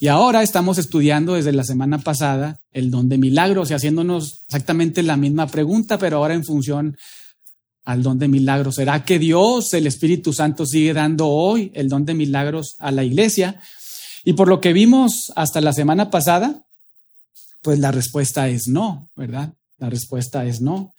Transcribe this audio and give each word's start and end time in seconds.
Y 0.00 0.06
ahora 0.06 0.42
estamos 0.42 0.78
estudiando 0.78 1.34
desde 1.34 1.52
la 1.52 1.64
semana 1.64 1.98
pasada 1.98 2.60
el 2.72 2.90
don 2.90 3.08
de 3.08 3.18
milagros 3.18 3.70
y 3.70 3.74
haciéndonos 3.74 4.44
exactamente 4.46 5.02
la 5.02 5.16
misma 5.16 5.48
pregunta, 5.48 5.98
pero 5.98 6.18
ahora 6.18 6.34
en 6.34 6.44
función 6.44 6.96
al 7.84 8.02
don 8.02 8.18
de 8.18 8.28
milagros. 8.28 8.76
¿Será 8.76 9.04
que 9.04 9.18
Dios, 9.18 9.74
el 9.74 9.88
Espíritu 9.88 10.32
Santo, 10.32 10.66
sigue 10.66 10.92
dando 10.92 11.26
hoy 11.26 11.72
el 11.74 11.88
don 11.88 12.04
de 12.04 12.14
milagros 12.14 12.76
a 12.78 12.92
la 12.92 13.02
iglesia? 13.02 13.60
Y 14.24 14.34
por 14.34 14.46
lo 14.46 14.60
que 14.60 14.72
vimos 14.72 15.32
hasta 15.34 15.60
la 15.60 15.72
semana 15.72 16.10
pasada, 16.10 16.62
pues 17.62 17.80
la 17.80 17.90
respuesta 17.90 18.48
es 18.48 18.68
no, 18.68 19.08
¿verdad? 19.16 19.52
La 19.78 19.90
respuesta 19.90 20.44
es 20.44 20.60
no. 20.60 20.92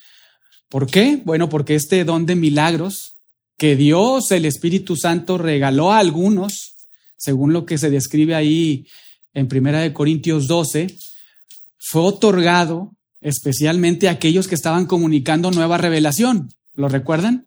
¿Por 0.69 0.87
qué? 0.87 1.21
Bueno, 1.23 1.47
porque 1.47 1.75
este 1.75 2.03
don 2.03 2.25
de 2.25 2.35
milagros 2.35 3.15
que 3.57 3.75
Dios, 3.75 4.31
el 4.31 4.45
Espíritu 4.45 4.95
Santo, 4.95 5.37
regaló 5.37 5.93
a 5.93 5.99
algunos, 5.99 6.75
según 7.19 7.53
lo 7.53 7.65
que 7.65 7.77
se 7.77 7.89
describe 7.89 8.33
ahí 8.33 8.87
en 9.33 9.47
Primera 9.47 9.81
de 9.81 9.93
Corintios 9.93 10.47
12, 10.47 10.87
fue 11.77 12.01
otorgado 12.01 12.91
especialmente 13.21 14.07
a 14.07 14.11
aquellos 14.11 14.47
que 14.47 14.55
estaban 14.55 14.85
comunicando 14.85 15.51
nueva 15.51 15.77
revelación. 15.77 16.49
¿Lo 16.73 16.87
recuerdan? 16.87 17.45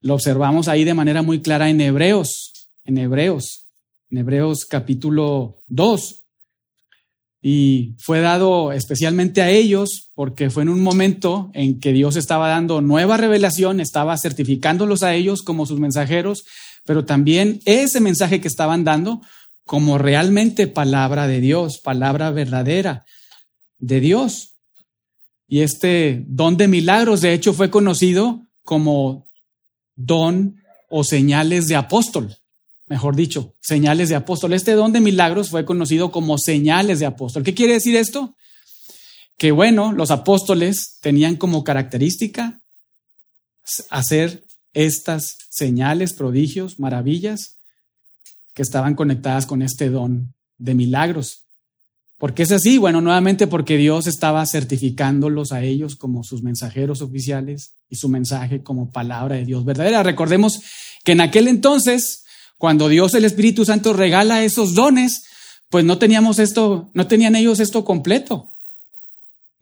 Lo 0.00 0.14
observamos 0.14 0.68
ahí 0.68 0.84
de 0.84 0.94
manera 0.94 1.22
muy 1.22 1.42
clara 1.42 1.68
en 1.68 1.80
Hebreos, 1.80 2.52
en 2.84 2.98
Hebreos, 2.98 3.66
en 4.10 4.18
Hebreos 4.18 4.64
capítulo 4.64 5.62
2. 5.66 6.20
Y 7.44 7.96
fue 7.98 8.20
dado 8.20 8.70
especialmente 8.70 9.42
a 9.42 9.50
ellos 9.50 10.10
porque 10.14 10.48
fue 10.48 10.62
en 10.62 10.68
un 10.68 10.80
momento 10.80 11.50
en 11.54 11.80
que 11.80 11.92
Dios 11.92 12.14
estaba 12.14 12.48
dando 12.48 12.80
nueva 12.80 13.16
revelación, 13.16 13.80
estaba 13.80 14.16
certificándolos 14.16 15.02
a 15.02 15.14
ellos 15.14 15.42
como 15.42 15.66
sus 15.66 15.80
mensajeros, 15.80 16.44
pero 16.84 17.04
también 17.04 17.60
ese 17.64 18.00
mensaje 18.00 18.40
que 18.40 18.48
estaban 18.48 18.84
dando 18.84 19.20
como 19.64 19.98
realmente 19.98 20.66
palabra 20.66 21.26
de 21.26 21.40
Dios, 21.40 21.78
palabra 21.78 22.30
verdadera 22.30 23.06
de 23.78 24.00
Dios. 24.00 24.54
Y 25.48 25.60
este 25.60 26.24
don 26.26 26.56
de 26.56 26.68
milagros, 26.68 27.20
de 27.20 27.32
hecho, 27.32 27.52
fue 27.52 27.70
conocido 27.70 28.42
como 28.64 29.26
don 29.96 30.56
o 30.88 31.04
señales 31.04 31.68
de 31.68 31.76
apóstol, 31.76 32.36
mejor 32.86 33.16
dicho, 33.16 33.54
señales 33.60 34.08
de 34.08 34.14
apóstol. 34.14 34.52
Este 34.52 34.72
don 34.72 34.92
de 34.92 35.00
milagros 35.00 35.50
fue 35.50 35.64
conocido 35.64 36.10
como 36.10 36.38
señales 36.38 36.98
de 36.98 37.06
apóstol. 37.06 37.42
¿Qué 37.42 37.54
quiere 37.54 37.74
decir 37.74 37.96
esto? 37.96 38.34
Que 39.36 39.52
bueno, 39.52 39.92
los 39.92 40.10
apóstoles 40.10 40.98
tenían 41.00 41.36
como 41.36 41.64
característica 41.64 42.60
hacer 43.90 44.44
estas 44.74 45.36
señales, 45.50 46.14
prodigios, 46.14 46.78
maravillas 46.78 47.56
que 48.54 48.62
estaban 48.62 48.94
conectadas 48.94 49.46
con 49.46 49.62
este 49.62 49.90
don 49.90 50.34
de 50.58 50.74
milagros. 50.74 51.42
¿Por 52.18 52.34
qué 52.34 52.44
es 52.44 52.52
así? 52.52 52.78
Bueno, 52.78 53.00
nuevamente 53.00 53.48
porque 53.48 53.76
Dios 53.76 54.06
estaba 54.06 54.46
certificándolos 54.46 55.50
a 55.50 55.62
ellos 55.62 55.96
como 55.96 56.22
sus 56.22 56.42
mensajeros 56.42 57.02
oficiales 57.02 57.72
y 57.90 57.96
su 57.96 58.08
mensaje 58.08 58.62
como 58.62 58.92
palabra 58.92 59.36
de 59.36 59.44
Dios 59.44 59.64
verdadera. 59.64 60.04
Recordemos 60.04 60.62
que 61.02 61.12
en 61.12 61.20
aquel 61.20 61.48
entonces, 61.48 62.24
cuando 62.58 62.88
Dios 62.88 63.14
el 63.14 63.24
Espíritu 63.24 63.64
Santo 63.64 63.92
regala 63.92 64.44
esos 64.44 64.74
dones, 64.74 65.24
pues 65.68 65.84
no 65.84 65.98
teníamos 65.98 66.38
esto, 66.38 66.90
no 66.94 67.08
tenían 67.08 67.34
ellos 67.34 67.58
esto 67.58 67.84
completo. 67.84 68.51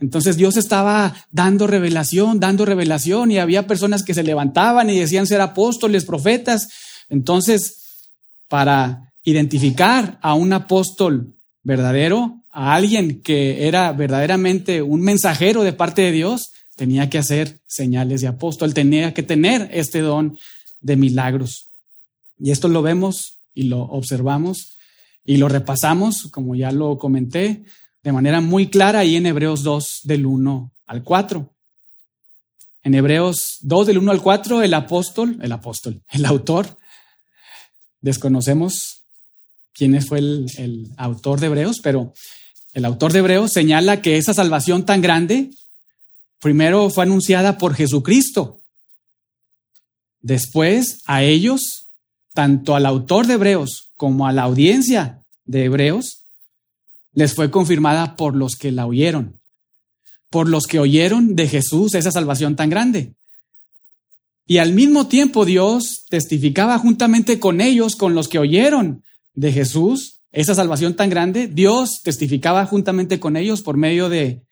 Entonces 0.01 0.37
Dios 0.37 0.57
estaba 0.57 1.15
dando 1.31 1.67
revelación, 1.67 2.41
dando 2.41 2.65
revelación 2.65 3.31
y 3.31 3.39
había 3.39 3.67
personas 3.67 4.03
que 4.03 4.15
se 4.15 4.23
levantaban 4.23 4.89
y 4.89 4.99
decían 4.99 5.27
ser 5.27 5.41
apóstoles, 5.43 6.05
profetas. 6.05 6.69
Entonces, 7.11 7.77
para 8.49 9.13
identificar 9.25 10.19
a 10.23 10.35
un 10.35 10.53
apóstol 10.53 11.35
verdadero, 11.63 12.37
a 12.51 12.75
alguien 12.75 13.21
que 13.21 13.69
era 13.69 13.93
verdaderamente 13.93 14.83
un 14.83 15.03
mensajero 15.03 15.63
de 15.63 15.75
parte 15.75 16.03
de 16.03 16.13
Dios, 16.13 16.51
tenía 16.77 17.11
que 17.11 17.19
hacer 17.19 17.59
señales 17.67 18.23
de 18.23 18.29
apóstol, 18.29 18.73
tenía 18.73 19.13
que 19.13 19.23
tener 19.23 19.69
este 19.73 20.01
don 20.01 20.39
de 20.81 20.97
milagros. 20.97 21.67
Y 22.39 22.53
esto 22.53 22.69
lo 22.69 22.81
vemos 22.81 23.35
y 23.55 23.65
lo 23.65 23.83
observamos 23.83 24.79
y 25.27 25.37
lo 25.37 25.49
repasamos, 25.49 26.29
como 26.31 26.55
ya 26.55 26.73
lo 26.73 26.99
comenté, 26.99 27.65
de 28.03 28.13
manera 28.13 28.41
muy 28.41 28.69
clara 28.69 29.01
ahí 29.01 29.17
en 29.17 29.27
Hebreos 29.27 29.63
2 29.63 30.01
del 30.05 30.27
1 30.27 30.73
al 30.87 31.03
4. 31.03 31.51
En 32.83 32.95
Hebreos 32.95 33.59
2 33.61 33.87
del 33.87 33.99
1 33.99 34.11
al 34.11 34.23
4, 34.23 34.63
el 34.63 34.75
apóstol, 34.75 35.39
el 35.43 35.53
apóstol, 35.53 36.03
el 36.09 36.25
autor, 36.25 36.79
desconocemos 38.01 39.03
quién 39.75 40.01
fue 40.03 40.19
el, 40.19 40.47
el 40.57 40.89
autor 40.97 41.41
de 41.41 41.47
Hebreos, 41.47 41.81
pero 41.83 42.15
el 42.73 42.85
autor 42.85 43.13
de 43.13 43.19
Hebreos 43.19 43.53
señala 43.53 44.01
que 44.01 44.17
esa 44.17 44.33
salvación 44.33 44.87
tan 44.87 45.03
grande 45.03 45.51
primero 46.41 46.89
fue 46.89 47.05
anunciada 47.05 47.59
por 47.59 47.75
Jesucristo. 47.75 48.61
Después 50.23 51.03
a 51.07 51.23
ellos, 51.23 51.89
tanto 52.35 52.75
al 52.75 52.87
autor 52.87 53.27
de 53.27 53.35
Hebreos 53.35 53.91
como 53.97 54.27
a 54.27 54.33
la 54.33 54.43
audiencia 54.43 55.23
de 55.45 55.65
Hebreos, 55.65 56.20
les 57.13 57.35
fue 57.35 57.51
confirmada 57.51 58.17
por 58.17 58.37
los 58.37 58.57
que 58.57 58.73
la 58.73 58.87
oyeron, 58.87 59.41
por 60.31 60.49
los 60.49 60.67
que 60.67 60.79
oyeron 60.79 61.35
de 61.37 61.49
Jesús 61.49 61.95
esa 61.95 62.11
salvación 62.11 62.57
tan 62.57 62.71
grande. 62.71 63.15
Y 64.47 64.59
al 64.59 64.73
mismo 64.73 65.07
tiempo 65.07 65.45
Dios 65.45 66.07
testificaba 66.09 66.79
juntamente 66.79 67.39
con 67.39 67.61
ellos, 67.61 67.97
con 67.97 68.15
los 68.15 68.29
que 68.29 68.39
oyeron 68.39 69.05
de 69.35 69.53
Jesús, 69.53 70.21
esa 70.33 70.55
salvación 70.55 70.95
tan 70.95 71.11
grande, 71.11 71.49
Dios 71.49 72.01
testificaba 72.03 72.65
juntamente 72.67 73.19
con 73.19 73.37
ellos 73.37 73.63
por 73.63 73.77
medio 73.77 74.09
de 74.09 74.43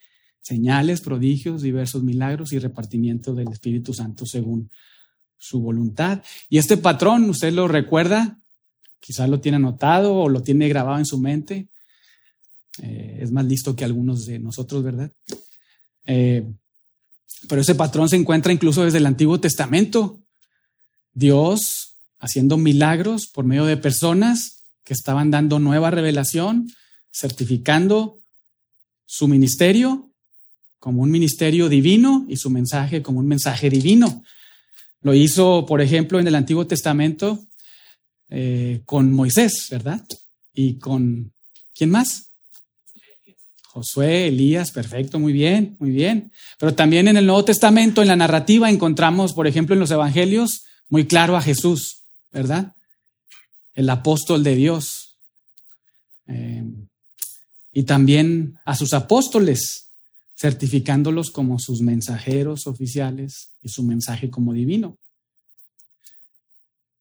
señales, 0.41 1.01
prodigios, 1.01 1.63
diversos 1.63 2.03
milagros 2.03 2.53
y 2.53 2.59
repartimiento 2.59 3.35
del 3.35 3.49
Espíritu 3.49 3.93
Santo 3.93 4.27
según 4.27 4.71
su 5.37 5.61
voluntad. 5.61 6.23
Y 6.49 6.59
este 6.59 6.77
patrón, 6.77 7.31
usted 7.31 7.53
lo 7.53 7.69
recuerda, 7.69 8.39
quizás 8.99 9.29
lo 9.29 9.41
tiene 9.41 9.57
anotado 9.57 10.15
o 10.15 10.29
lo 10.29 10.43
tiene 10.43 10.69
grabado 10.69 10.99
en 10.99 11.07
su 11.07 11.19
mente. 11.19 11.69
Eh, 12.83 13.19
es 13.21 13.31
más 13.33 13.45
listo 13.45 13.75
que 13.75 13.85
algunos 13.85 14.27
de 14.27 14.39
nosotros, 14.39 14.83
¿verdad? 14.83 15.13
Eh, 16.07 16.47
pero 17.49 17.61
ese 17.61 17.75
patrón 17.75 18.09
se 18.09 18.17
encuentra 18.17 18.53
incluso 18.53 18.85
desde 18.85 18.99
el 18.99 19.07
Antiguo 19.07 19.41
Testamento. 19.41 20.21
Dios 21.13 21.97
haciendo 22.19 22.57
milagros 22.57 23.27
por 23.27 23.45
medio 23.45 23.65
de 23.65 23.77
personas 23.77 24.65
que 24.85 24.95
estaban 24.95 25.31
dando 25.31 25.59
nueva 25.59 25.91
revelación, 25.91 26.71
certificando 27.13 28.19
su 29.07 29.29
ministerio 29.29 30.11
como 30.79 31.03
un 31.03 31.11
ministerio 31.11 31.69
divino 31.69 32.25
y 32.29 32.37
su 32.37 32.51
mensaje 32.51 33.03
como 33.03 33.19
un 33.19 33.27
mensaje 33.27 33.69
divino. 33.69 34.23
Lo 35.01 35.15
hizo, 35.15 35.67
por 35.67 35.81
ejemplo, 35.81 36.19
en 36.19 36.27
el 36.27 36.35
Antiguo 36.35 36.67
Testamento 36.67 37.47
eh, 38.31 38.83
con 38.85 39.13
Moisés, 39.13 39.69
¿verdad? 39.71 40.05
Y 40.53 40.79
con, 40.79 41.33
¿quién 41.75 41.91
más? 41.91 42.28
Josué, 43.79 44.29
Elías, 44.29 44.71
perfecto, 44.73 45.19
muy 45.19 45.33
bien, 45.33 45.77
muy 45.79 45.91
bien. 45.91 46.33
Pero 46.59 46.75
también 46.75 47.09
en 47.09 47.17
el 47.17 47.27
Nuevo 47.27 47.45
Testamento, 47.45 48.03
en 48.03 48.09
la 48.09 48.17
narrativa, 48.17 48.69
encontramos, 48.69 49.33
por 49.33 49.47
ejemplo, 49.47 49.75
en 49.75 49.81
los 49.81 49.91
Evangelios, 49.91 50.65
muy 50.89 51.07
claro 51.07 51.37
a 51.37 51.43
Jesús, 51.43 52.03
¿verdad? 52.33 52.73
el 53.79 53.89
apóstol 53.91 54.43
de 54.43 54.57
Dios. 54.57 55.15
Eh, 56.27 56.65
y 57.73 57.85
también 57.85 58.59
a 58.65 58.75
sus 58.75 58.93
apóstoles, 58.93 59.91
certificándolos 60.37 61.31
como 61.31 61.61
sus 61.61 61.81
mensajeros 61.81 62.67
oficiales 62.67 63.51
y 63.63 63.69
su 63.69 63.85
mensaje 63.85 64.31
como 64.31 64.53
divino. 64.53 64.99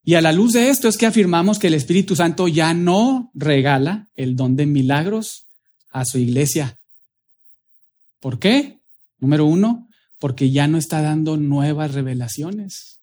Y 0.04 0.14
a 0.14 0.20
la 0.20 0.30
luz 0.30 0.52
de 0.52 0.70
esto 0.70 0.86
es 0.86 0.96
que 0.96 1.06
afirmamos 1.06 1.58
que 1.58 1.66
el 1.66 1.74
Espíritu 1.74 2.14
Santo 2.14 2.46
ya 2.46 2.72
no 2.74 3.32
regala 3.34 4.06
el 4.14 4.36
don 4.36 4.54
de 4.54 4.66
milagros 4.66 5.46
a 5.90 6.04
su 6.04 6.18
iglesia. 6.18 6.78
¿Por 8.20 8.38
qué? 8.38 8.80
Número 9.18 9.46
uno, 9.46 9.88
porque 10.18 10.50
ya 10.50 10.66
no 10.66 10.78
está 10.78 11.02
dando 11.02 11.36
nuevas 11.36 11.94
revelaciones. 11.94 13.00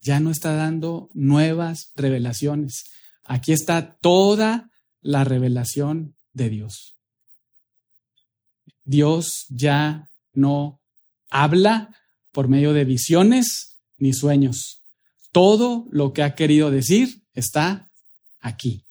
Ya 0.00 0.20
no 0.20 0.30
está 0.30 0.54
dando 0.54 1.10
nuevas 1.14 1.92
revelaciones. 1.96 2.84
Aquí 3.24 3.52
está 3.52 3.96
toda 3.96 4.70
la 5.00 5.24
revelación 5.24 6.14
de 6.32 6.50
Dios. 6.50 6.94
Dios 8.84 9.46
ya 9.48 10.10
no 10.34 10.80
habla 11.30 11.90
por 12.32 12.48
medio 12.48 12.72
de 12.72 12.84
visiones 12.84 13.76
ni 13.98 14.12
sueños. 14.12 14.80
Todo 15.32 15.86
lo 15.90 16.12
que 16.12 16.22
ha 16.22 16.34
querido 16.34 16.70
decir 16.70 17.22
está 17.34 17.90
aquí. 18.40 18.84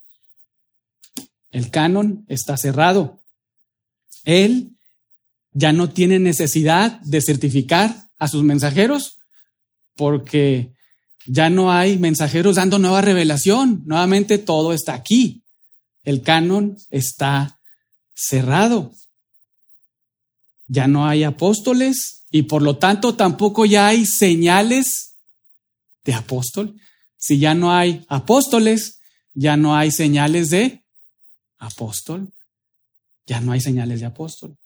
El 1.52 1.70
canon 1.70 2.26
está 2.28 2.58
cerrado. 2.58 3.23
Él 4.24 4.72
ya 5.54 5.72
no 5.72 5.90
tiene 5.90 6.20
necesidad 6.20 7.00
de 7.02 7.22
certificar 7.22 8.08
a 8.18 8.28
sus 8.28 8.44
mensajeros 8.44 9.18
porque 9.96 10.72
ya 11.26 11.50
no 11.50 11.72
hay 11.72 11.98
mensajeros 11.98 12.56
dando 12.56 12.80
nueva 12.80 13.02
revelación. 13.02 13.84
Nuevamente 13.86 14.38
todo 14.38 14.74
está 14.74 14.94
aquí. 14.94 15.44
El 16.04 16.22
canon 16.22 16.78
está 16.90 17.60
cerrado. 18.14 18.92
Ya 20.68 20.88
no 20.88 21.08
hay 21.08 21.24
apóstoles 21.24 22.24
y 22.32 22.44
por 22.44 22.62
lo 22.62 22.78
tanto 22.78 23.16
tampoco 23.16 23.66
ya 23.66 23.88
hay 23.88 24.06
señales 24.06 25.16
de 26.04 26.14
apóstol. 26.14 26.76
Si 27.18 27.40
ya 27.40 27.54
no 27.54 27.72
hay 27.72 28.06
apóstoles, 28.10 29.00
ya 29.34 29.56
no 29.56 29.76
hay 29.76 29.92
señales 29.92 30.50
de 30.50 30.82
apóstol. 31.60 32.34
Ya 33.26 33.40
no 33.42 33.52
hay 33.52 33.62
señales 33.62 34.00
de 34.00 34.06
apóstol. 34.06 34.58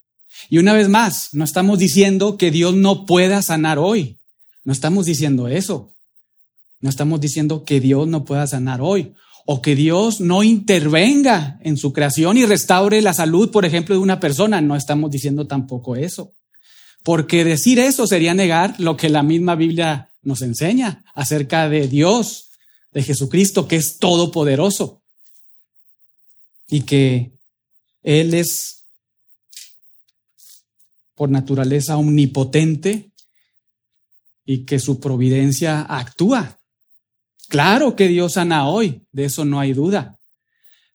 Y 0.50 0.58
una 0.58 0.74
vez 0.74 0.90
más, 0.90 1.30
no 1.34 1.44
estamos 1.44 1.80
diciendo 1.80 2.38
que 2.38 2.52
Dios 2.52 2.76
no 2.76 3.06
pueda 3.06 3.42
sanar 3.42 3.80
hoy. 3.80 4.18
No 4.64 4.74
estamos 4.74 5.06
diciendo 5.06 5.48
eso. 5.48 5.94
No 6.80 6.90
estamos 6.90 7.22
diciendo 7.22 7.64
que 7.64 7.80
Dios 7.80 8.08
no 8.08 8.26
pueda 8.26 8.46
sanar 8.48 8.82
hoy 8.82 9.14
o 9.46 9.62
que 9.62 9.76
Dios 9.76 10.20
no 10.20 10.44
intervenga 10.44 11.58
en 11.64 11.78
su 11.78 11.94
creación 11.94 12.38
y 12.38 12.46
restaure 12.46 13.02
la 13.02 13.14
salud, 13.14 13.50
por 13.50 13.66
ejemplo, 13.66 13.96
de 13.96 14.02
una 14.02 14.20
persona. 14.20 14.60
No 14.62 14.76
estamos 14.76 15.10
diciendo 15.10 15.48
tampoco 15.48 15.96
eso. 15.96 16.34
Porque 17.04 17.46
decir 17.46 17.80
eso 17.80 18.06
sería 18.06 18.34
negar 18.34 18.76
lo 18.80 18.98
que 18.98 19.10
la 19.10 19.24
misma 19.24 19.56
Biblia 19.56 20.10
nos 20.22 20.42
enseña 20.42 21.06
acerca 21.16 21.70
de 21.70 21.88
Dios, 21.88 22.50
de 22.92 23.04
Jesucristo, 23.04 23.68
que 23.68 23.78
es 23.78 23.98
todopoderoso 23.98 25.02
y 26.70 26.82
que 26.82 27.32
Él 28.04 28.34
es 28.34 28.86
por 31.16 31.30
naturaleza 31.30 31.98
omnipotente 31.98 33.12
y 34.46 34.66
que 34.66 34.80
su 34.80 35.00
providencia 35.00 35.82
actúa 35.82 36.58
Claro 37.48 37.96
que 37.96 38.10
Dios 38.10 38.34
sana 38.34 38.68
hoy, 38.68 39.04
de 39.12 39.26
eso 39.26 39.46
no 39.46 39.60
hay 39.60 39.74
duda, 39.74 40.20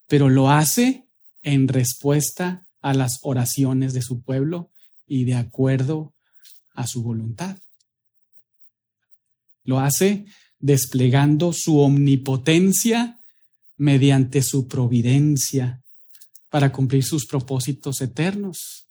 pero 0.06 0.28
lo 0.28 0.50
hace 0.50 1.06
en 1.42 1.66
respuesta 1.66 2.66
a 2.82 2.92
las 2.92 3.20
oraciones 3.22 3.94
de 3.94 4.02
su 4.02 4.22
pueblo 4.22 4.70
y 5.06 5.24
de 5.24 5.34
acuerdo 5.34 6.12
a 6.74 6.86
su 6.86 7.02
voluntad. 7.02 7.56
Lo 9.64 9.80
hace 9.80 10.26
desplegando 10.58 11.52
su 11.54 11.78
omnipotencia 11.78 13.18
mediante 13.78 14.42
su 14.42 14.68
providencia 14.68 15.81
para 16.52 16.70
cumplir 16.70 17.02
sus 17.02 17.26
propósitos 17.26 18.00
eternos. 18.00 18.86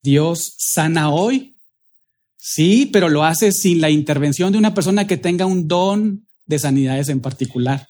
Dios 0.00 0.54
sana 0.58 1.10
hoy 1.10 1.54
Sí, 2.46 2.90
pero 2.92 3.08
lo 3.08 3.24
hace 3.24 3.52
sin 3.52 3.80
la 3.80 3.88
intervención 3.88 4.52
de 4.52 4.58
una 4.58 4.74
persona 4.74 5.06
que 5.06 5.16
tenga 5.16 5.46
un 5.46 5.66
don 5.66 6.26
de 6.44 6.58
sanidades 6.58 7.08
en 7.08 7.22
particular. 7.22 7.88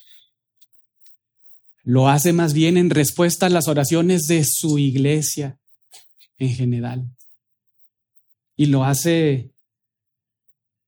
Lo 1.82 2.08
hace 2.08 2.32
más 2.32 2.52
bien 2.52 2.76
en 2.76 2.90
respuesta 2.90 3.46
a 3.46 3.48
las 3.48 3.66
oraciones 3.66 4.28
de 4.28 4.44
su 4.44 4.78
iglesia 4.78 5.58
en 6.38 6.50
general. 6.50 7.04
Y 8.56 8.66
lo 8.66 8.84
hace 8.84 9.50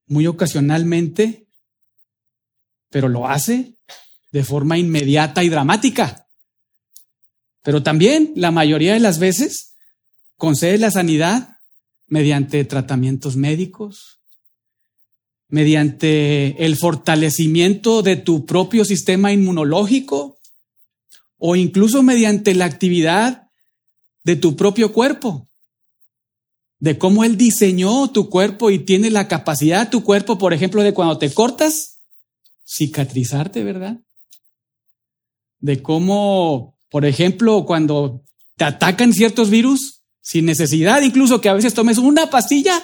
muy 0.05 0.27
ocasionalmente, 0.27 1.45
pero 2.89 3.09
lo 3.09 3.27
hace 3.27 3.73
de 4.31 4.45
forma 4.45 4.77
inmediata 4.77 5.43
y 5.43 5.49
dramática. 5.49 6.26
Pero 7.67 7.83
también 7.83 8.31
la 8.37 8.51
mayoría 8.51 8.93
de 8.93 9.01
las 9.01 9.19
veces 9.19 9.75
concede 10.37 10.77
la 10.77 10.89
sanidad 10.89 11.57
mediante 12.07 12.63
tratamientos 12.63 13.35
médicos, 13.35 14.21
mediante 15.49 16.63
el 16.65 16.77
fortalecimiento 16.77 18.03
de 18.03 18.15
tu 18.15 18.45
propio 18.45 18.85
sistema 18.85 19.33
inmunológico 19.33 20.39
o 21.39 21.57
incluso 21.57 22.03
mediante 22.03 22.55
la 22.55 22.63
actividad 22.63 23.49
de 24.23 24.37
tu 24.37 24.55
propio 24.55 24.93
cuerpo, 24.93 25.49
de 26.79 26.97
cómo 26.97 27.25
Él 27.25 27.35
diseñó 27.35 28.09
tu 28.11 28.29
cuerpo 28.29 28.71
y 28.71 28.79
tiene 28.79 29.11
la 29.11 29.27
capacidad 29.27 29.89
tu 29.89 30.05
cuerpo, 30.05 30.37
por 30.37 30.53
ejemplo, 30.53 30.83
de 30.83 30.93
cuando 30.93 31.17
te 31.17 31.33
cortas, 31.33 31.99
cicatrizarte, 32.65 33.61
¿verdad? 33.65 33.99
De 35.59 35.81
cómo, 35.81 36.76
por 36.89 37.05
ejemplo, 37.05 37.65
cuando 37.65 38.23
te 38.55 38.65
atacan 38.65 39.13
ciertos 39.13 39.49
virus, 39.49 40.01
sin 40.21 40.45
necesidad 40.45 41.01
incluso 41.01 41.41
que 41.41 41.49
a 41.49 41.53
veces 41.53 41.73
tomes 41.73 41.97
una 41.97 42.29
pastilla, 42.29 42.83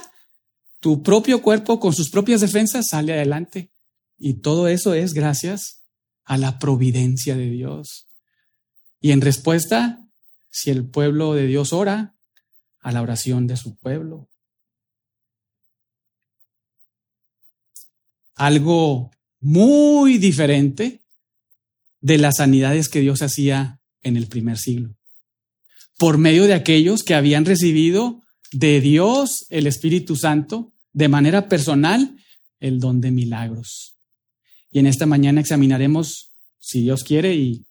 tu 0.79 1.01
propio 1.01 1.41
cuerpo 1.41 1.79
con 1.79 1.94
sus 1.94 2.09
propias 2.09 2.41
defensas 2.41 2.88
sale 2.89 3.13
adelante. 3.13 3.71
Y 4.17 4.35
todo 4.35 4.67
eso 4.67 4.94
es 4.94 5.13
gracias 5.13 5.81
a 6.25 6.38
la 6.38 6.59
providencia 6.59 7.35
de 7.35 7.50
Dios. 7.50 8.05
Y 9.01 9.11
en 9.11 9.21
respuesta, 9.21 10.00
si 10.49 10.69
el 10.69 10.85
pueblo 10.85 11.33
de 11.33 11.47
Dios 11.47 11.73
ora, 11.73 12.13
a 12.81 12.91
la 12.91 13.01
oración 13.01 13.47
de 13.47 13.57
su 13.57 13.75
pueblo. 13.77 14.29
Algo 18.35 19.11
muy 19.39 20.17
diferente 20.17 21.01
de 22.01 22.17
las 22.17 22.38
sanidades 22.38 22.89
que 22.89 22.99
Dios 22.99 23.21
hacía 23.21 23.79
en 24.03 24.17
el 24.17 24.27
primer 24.27 24.57
siglo 24.57 24.95
por 25.97 26.17
medio 26.17 26.45
de 26.45 26.53
aquellos 26.53 27.03
que 27.03 27.15
habían 27.15 27.45
recibido 27.45 28.21
de 28.51 28.81
Dios 28.81 29.45
el 29.50 29.67
Espíritu 29.67 30.15
Santo 30.15 30.73
de 30.91 31.07
manera 31.07 31.47
personal 31.47 32.17
el 32.59 32.79
don 32.79 33.01
de 33.01 33.11
milagros. 33.11 33.95
Y 34.71 34.79
en 34.79 34.88
esta 34.88 35.05
mañana 35.05 35.41
examinaremos, 35.41 36.33
si 36.59 36.81
Dios 36.81 37.03
quiere, 37.03 37.35
y 37.35 37.65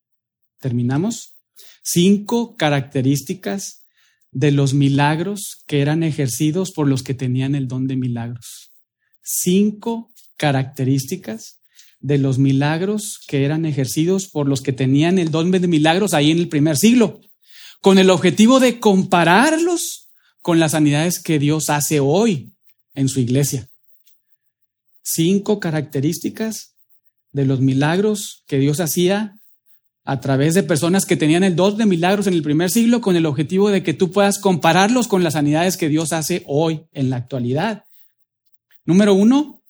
terminamos, 0.61 1.35
cinco 1.83 2.57
características 2.57 3.85
de 4.31 4.51
los 4.51 4.73
milagros 4.73 5.63
que 5.67 5.81
eran 5.81 6.03
ejercidos 6.03 6.73
por 6.73 6.89
los 6.89 7.03
que 7.03 7.15
tenían 7.15 7.55
el 7.55 7.69
don 7.69 7.87
de 7.87 7.97
milagros. 7.97 8.73
Cinco 9.23 10.13
características 10.37 11.61
de 12.03 12.19
los 12.19 12.39
milagros 12.39 13.21
que 13.27 13.45
eran 13.45 13.65
ejercidos 13.65 14.29
por 14.29 14.49
los 14.49 14.61
que 14.61 14.73
tenían 14.73 15.19
el 15.19 15.31
don 15.31 15.51
de 15.51 15.67
milagros 15.67 16.13
ahí 16.13 16.31
en 16.31 16.39
el 16.39 16.49
primer 16.49 16.77
siglo 16.77 17.21
con 17.81 17.99
el 17.99 18.11
objetivo 18.11 18.61
de 18.61 18.79
compararlos 18.79 20.09
con 20.41 20.61
las 20.61 20.73
sanidades 20.73 21.21
que 21.21 21.39
Dios 21.39 21.71
hace 21.71 22.01
hoy 22.01 22.53
en 22.95 23.09
su 23.09 23.21
iglesia. 23.21 23.69
Cinco 25.03 25.59
características 25.59 26.75
de 27.33 27.45
los 27.45 27.61
milagros 27.61 28.45
que 28.47 28.59
Dios 28.59 28.81
hacía 28.81 29.35
a 30.05 30.21
través 30.21 30.55
de 30.55 30.63
personas 30.63 31.07
que 31.07 31.17
tenían 31.17 31.45
el 31.45 31.57
don 31.57 31.77
de 31.77 31.87
milagros 31.87 32.27
en 32.27 32.35
el 32.35 32.43
primer 32.43 32.71
siglo 32.71 33.01
con 33.01 33.17
el 33.17 33.27
objetivo 33.27 33.71
de 33.71 33.83
que 33.83 33.95
tú 33.95 34.11
puedas 34.11 34.39
compararlos 34.39 35.09
con 35.09 35.23
las 35.23 35.35
sanidades 35.35 35.77
que 35.77 35.89
Dios 35.89 36.13
hace 36.13 36.43
hoy 36.47 36.83
en 36.93 37.11
la 37.11 37.17
actualidad. 37.17 37.85
Número 38.85 39.15
uno, 39.15 39.62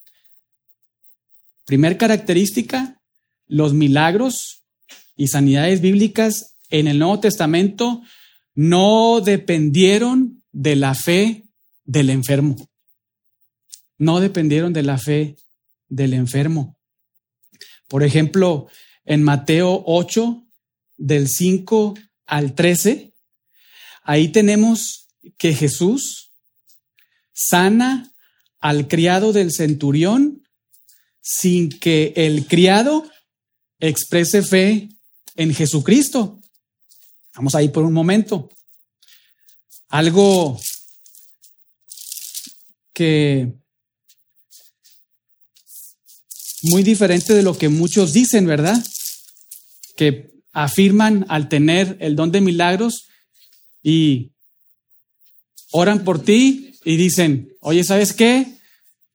primer 1.64 1.96
característica, 1.96 3.00
los 3.46 3.74
milagros 3.74 4.64
y 5.16 5.28
sanidades 5.28 5.80
bíblicas 5.80 6.56
en 6.70 6.88
el 6.88 6.98
Nuevo 6.98 7.20
Testamento 7.20 8.02
no 8.54 9.20
dependieron 9.20 10.42
de 10.52 10.76
la 10.76 10.94
fe 10.94 11.44
del 11.84 12.10
enfermo. 12.10 12.56
No 13.98 14.20
dependieron 14.20 14.72
de 14.72 14.82
la 14.82 14.98
fe 14.98 15.36
del 15.88 16.14
enfermo. 16.14 16.76
Por 17.88 18.02
ejemplo, 18.02 18.68
en 19.04 19.22
Mateo 19.22 19.82
8, 19.86 20.42
del 20.96 21.28
5 21.28 21.94
al 22.26 22.54
13, 22.54 23.12
ahí 24.04 24.28
tenemos 24.28 25.08
que 25.36 25.54
Jesús 25.54 26.32
sana 27.32 28.12
al 28.60 28.88
criado 28.88 29.32
del 29.32 29.52
centurión 29.52 30.41
sin 31.22 31.70
que 31.70 32.12
el 32.16 32.46
criado 32.46 33.08
exprese 33.78 34.42
fe 34.42 34.88
en 35.36 35.54
Jesucristo. 35.54 36.38
Vamos 37.34 37.54
ahí 37.54 37.68
por 37.68 37.84
un 37.84 37.92
momento. 37.92 38.50
Algo 39.88 40.60
que 42.92 43.52
muy 46.62 46.82
diferente 46.82 47.32
de 47.34 47.42
lo 47.42 47.56
que 47.56 47.68
muchos 47.68 48.12
dicen, 48.12 48.46
¿verdad? 48.46 48.82
Que 49.96 50.30
afirman 50.52 51.24
al 51.28 51.48
tener 51.48 51.96
el 52.00 52.14
don 52.16 52.30
de 52.30 52.40
milagros 52.40 53.06
y 53.82 54.32
oran 55.72 56.04
por 56.04 56.22
ti 56.22 56.76
y 56.84 56.96
dicen, 56.96 57.56
oye, 57.60 57.84
¿sabes 57.84 58.12
qué? 58.12 58.51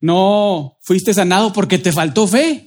No 0.00 0.78
fuiste 0.82 1.12
sanado 1.14 1.52
porque 1.52 1.78
te 1.78 1.92
faltó 1.92 2.26
fe 2.26 2.66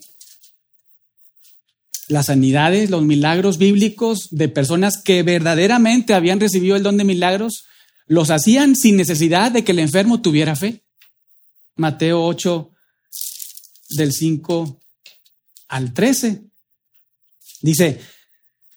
las 2.12 2.28
sanidades, 2.28 2.90
los 2.90 3.04
milagros 3.04 3.58
bíblicos 3.58 4.28
de 4.32 4.50
personas 4.50 5.02
que 5.02 5.24
verdaderamente 5.24 6.14
habían 6.14 6.40
recibido 6.40 6.76
el 6.76 6.84
don 6.84 6.98
de 6.98 7.04
milagros, 7.04 7.64
los 8.06 8.30
hacían 8.30 8.76
sin 8.76 8.98
necesidad 8.98 9.52
de 9.52 9.64
que 9.64 9.72
el 9.72 9.80
enfermo 9.80 10.22
tuviera 10.22 10.56
fe. 10.56 10.84
Mateo 11.78 12.24
8, 12.26 12.70
del 13.92 14.12
5 14.12 14.82
al 15.70 15.94
13. 15.94 16.42
Dice, 17.62 18.02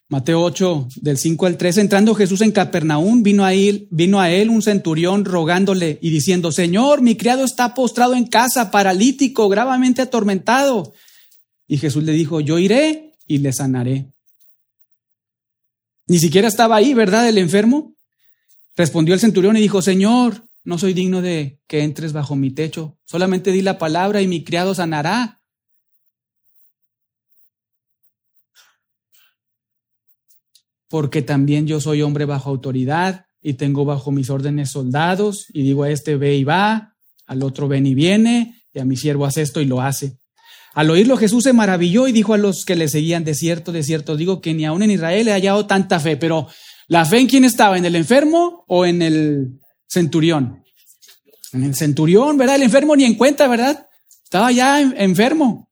Mateo 0.09 0.43
8, 0.43 0.89
del 0.97 1.17
5 1.17 1.47
al 1.47 1.57
3, 1.57 1.79
entrando 1.79 2.15
Jesús 2.15 2.43
en 2.43 2.53
Capernaum, 2.53 3.23
vino 3.23 3.45
a, 3.45 3.55
él, 3.55 3.89
vino 3.91 4.21
a 4.21 4.31
él 4.31 4.51
un 4.51 4.61
centurión 4.61 5.25
rogándole 5.25 5.99
y 6.03 6.11
diciendo, 6.11 6.53
Señor, 6.53 7.01
mi 7.01 7.17
criado 7.17 7.45
está 7.45 7.75
postrado 7.75 8.15
en 8.15 8.27
casa, 8.27 8.71
paralítico, 8.71 9.49
gravemente 9.49 10.03
atormentado. 10.03 10.93
Y 11.67 11.79
Jesús 11.79 12.05
le 12.05 12.13
dijo, 12.13 12.41
yo 12.41 12.59
iré 12.59 13.15
y 13.27 13.39
le 13.39 13.53
sanaré. 13.53 14.13
Ni 16.07 16.19
siquiera 16.19 16.49
estaba 16.49 16.77
ahí, 16.77 16.93
¿verdad? 16.93 17.27
El 17.29 17.39
enfermo. 17.39 17.95
Respondió 18.77 19.15
el 19.15 19.21
centurión 19.21 19.57
y 19.57 19.61
dijo, 19.61 19.81
Señor, 19.81 20.47
no 20.65 20.79
soy 20.79 20.93
digno 20.93 21.23
de 21.23 21.61
que 21.67 21.83
entres 21.83 22.13
bajo 22.13 22.37
mi 22.37 22.51
techo. 22.51 22.99
Solamente 23.07 23.53
di 23.53 23.63
la 23.63 23.79
palabra 23.79 24.21
y 24.21 24.27
mi 24.27 24.45
criado 24.45 24.75
sanará. 24.75 25.41
Porque 30.89 31.23
también 31.23 31.67
yo 31.67 31.81
soy 31.81 32.03
hombre 32.03 32.25
bajo 32.25 32.51
autoridad 32.51 33.27
y 33.43 33.55
tengo 33.55 33.85
bajo 33.85 34.11
mis 34.11 34.31
órdenes 34.31 34.71
soldados 34.71 35.47
y 35.53 35.63
digo 35.63 35.83
a 35.83 35.91
este 35.91 36.17
ve 36.17 36.37
y 36.37 36.45
va, 36.45 36.95
al 37.27 37.43
otro 37.43 37.69
ven 37.69 37.87
y 37.87 37.95
viene, 37.95 38.63
y 38.73 38.79
a 38.81 38.85
mi 38.85 38.97
siervo 38.97 39.27
hace 39.27 39.43
esto 39.43 39.61
y 39.61 39.67
lo 39.67 39.81
hace. 39.81 40.19
Al 40.75 40.91
oírlo 40.91 41.17
Jesús 41.17 41.45
se 41.45 41.53
maravilló 41.53 42.09
y 42.09 42.13
dijo 42.13 42.35
a 42.35 42.39
los 42.39 42.65
que 42.65 42.75
le 42.75 42.89
seguían, 42.89 43.25
de 43.25 43.35
cierto, 43.35 43.71
de 43.71 43.83
cierto, 43.83 44.17
digo 44.17 44.41
que 44.41 44.55
ni 44.55 44.65
aún 44.65 44.83
en 44.83 44.91
Israel 44.91 45.29
he 45.29 45.33
hallado 45.33 45.67
tanta 45.67 46.01
fe, 46.01 46.17
pero 46.17 46.49
¿la 46.89 47.05
fe 47.05 47.19
en 47.19 47.29
quién 47.29 47.45
estaba? 47.45 47.79
¿En 47.79 47.85
el 47.85 47.97
enfermo 47.97 48.65
o 48.67 48.85
en 48.85 49.03
el 49.03 49.61
centurión? 49.87 50.65
En 51.53 51.63
el 51.63 51.75
centurión, 51.77 52.37
¿verdad? 52.37 52.57
El 52.57 52.65
enfermo 52.65 52.97
ni 52.97 53.05
en 53.05 53.15
cuenta, 53.15 53.47
¿verdad? 53.47 53.87
Estaba 54.25 54.51
ya 54.51 54.81
enfermo. 54.81 55.64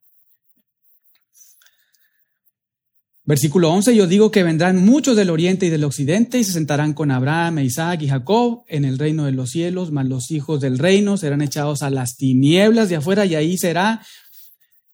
Versículo 3.25 3.71
11, 3.71 3.95
yo 3.95 4.05
digo 4.05 4.31
que 4.31 4.43
vendrán 4.43 4.83
muchos 4.83 5.15
del 5.15 5.29
oriente 5.29 5.65
y 5.65 5.69
del 5.69 5.85
occidente 5.85 6.39
y 6.39 6.43
se 6.43 6.51
sentarán 6.51 6.93
con 6.93 7.09
Abraham, 7.09 7.59
Isaac 7.59 8.01
y 8.01 8.09
Jacob 8.09 8.65
en 8.67 8.83
el 8.83 8.99
reino 8.99 9.23
de 9.23 9.31
los 9.31 9.51
cielos, 9.51 9.91
mas 9.91 10.07
los 10.07 10.29
hijos 10.29 10.59
del 10.59 10.77
reino 10.77 11.15
serán 11.15 11.41
echados 11.41 11.83
a 11.83 11.89
las 11.89 12.17
tinieblas 12.17 12.89
de 12.89 12.97
afuera 12.97 13.25
y 13.25 13.35
ahí 13.35 13.57
será 13.57 14.05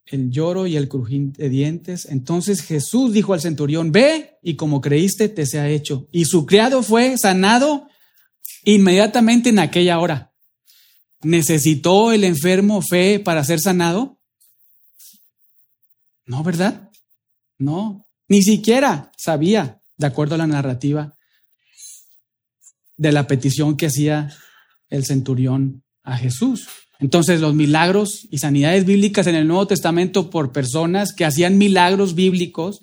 el 0.06 0.30
lloro 0.30 0.68
y 0.68 0.78
el 0.78 0.88
crujín 0.88 1.34
de 1.34 1.50
dientes. 1.50 2.06
Entonces 2.06 2.62
Jesús 2.62 3.14
dijo 3.14 3.34
al 3.34 3.42
centurión, 3.42 3.92
ve 3.92 4.38
y 4.44 4.56
como 4.56 4.80
creíste 4.80 5.28
te 5.30 5.48
se 5.48 5.60
ha 5.60 5.68
hecho. 5.68 6.08
Y 6.12 6.26
su 6.26 6.46
criado 6.46 6.84
fue 6.84 7.18
sanado 7.18 7.88
inmediatamente 8.64 9.50
en 9.50 9.58
aquella 9.58 9.98
hora. 9.98 10.32
¿Necesitó 11.24 12.12
el 12.12 12.24
enfermo 12.24 12.84
fe 12.84 13.20
para 13.20 13.44
ser 13.44 13.60
sanado? 13.60 14.20
No, 16.28 16.44
¿verdad? 16.44 16.92
No, 17.58 18.06
ni 18.30 18.44
siquiera 18.44 19.12
sabía, 19.18 19.82
de 19.98 20.08
acuerdo 20.08 20.36
a 20.36 20.38
la 20.38 20.48
narrativa, 20.48 21.14
de 22.96 23.12
la 23.12 23.28
petición 23.28 23.76
que 23.76 23.88
hacía 23.88 24.34
el 24.90 25.06
centurión 25.06 25.84
a 26.04 26.18
Jesús. 26.18 26.68
Entonces, 27.00 27.42
los 27.42 27.56
milagros 27.56 28.28
y 28.30 28.38
sanidades 28.38 28.86
bíblicas 28.86 29.28
en 29.28 29.36
el 29.36 29.48
Nuevo 29.48 29.68
Testamento 29.68 30.30
por 30.30 30.52
personas 30.52 31.14
que 31.14 31.26
hacían 31.26 31.58
milagros 31.58 32.14
bíblicos, 32.14 32.82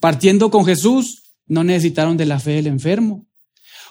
partiendo 0.00 0.50
con 0.50 0.64
Jesús, 0.64 1.22
no 1.46 1.62
necesitaron 1.64 2.16
de 2.16 2.26
la 2.26 2.40
fe 2.40 2.52
del 2.52 2.66
enfermo. 2.66 3.26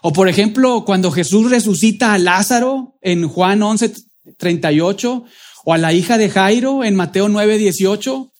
O 0.01 0.13
por 0.13 0.27
ejemplo, 0.27 0.83
cuando 0.83 1.11
Jesús 1.11 1.49
resucita 1.51 2.13
a 2.13 2.17
Lázaro 2.17 2.97
en 3.01 3.27
Juan 3.27 3.61
11, 3.61 3.93
38, 4.37 5.25
o 5.63 5.73
a 5.73 5.77
la 5.77 5.93
hija 5.93 6.17
de 6.17 6.29
Jairo 6.29 6.83
en 6.83 6.95
Mateo 6.95 7.29
9, 7.29 7.59
18, 7.59 8.30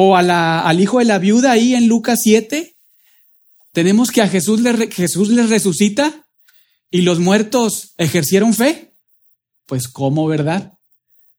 o 0.00 0.14
al 0.14 0.78
hijo 0.78 1.00
de 1.00 1.06
la 1.06 1.18
viuda 1.18 1.50
ahí 1.50 1.74
en 1.74 1.88
Lucas 1.88 2.20
7, 2.22 2.76
tenemos 3.72 4.12
que 4.12 4.22
a 4.22 4.28
Jesús 4.28 4.60
le, 4.60 4.92
Jesús 4.92 5.28
les 5.30 5.50
resucita 5.50 6.24
y 6.88 7.00
los 7.00 7.18
muertos 7.18 7.94
ejercieron 7.96 8.54
fe. 8.54 8.94
Pues 9.66 9.88
¿cómo, 9.88 10.28
verdad? 10.28 10.78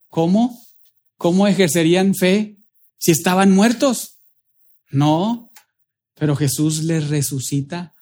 ¿Cómo? 0.09 0.61
¿Cómo 1.15 1.47
ejercerían 1.47 2.13
fe 2.13 2.57
si 2.97 3.11
estaban 3.11 3.49
muertos? 3.51 4.17
No, 4.89 5.53
pero 6.15 6.35
Jesús 6.35 6.83
les 6.83 7.07
resucita, 7.07 7.93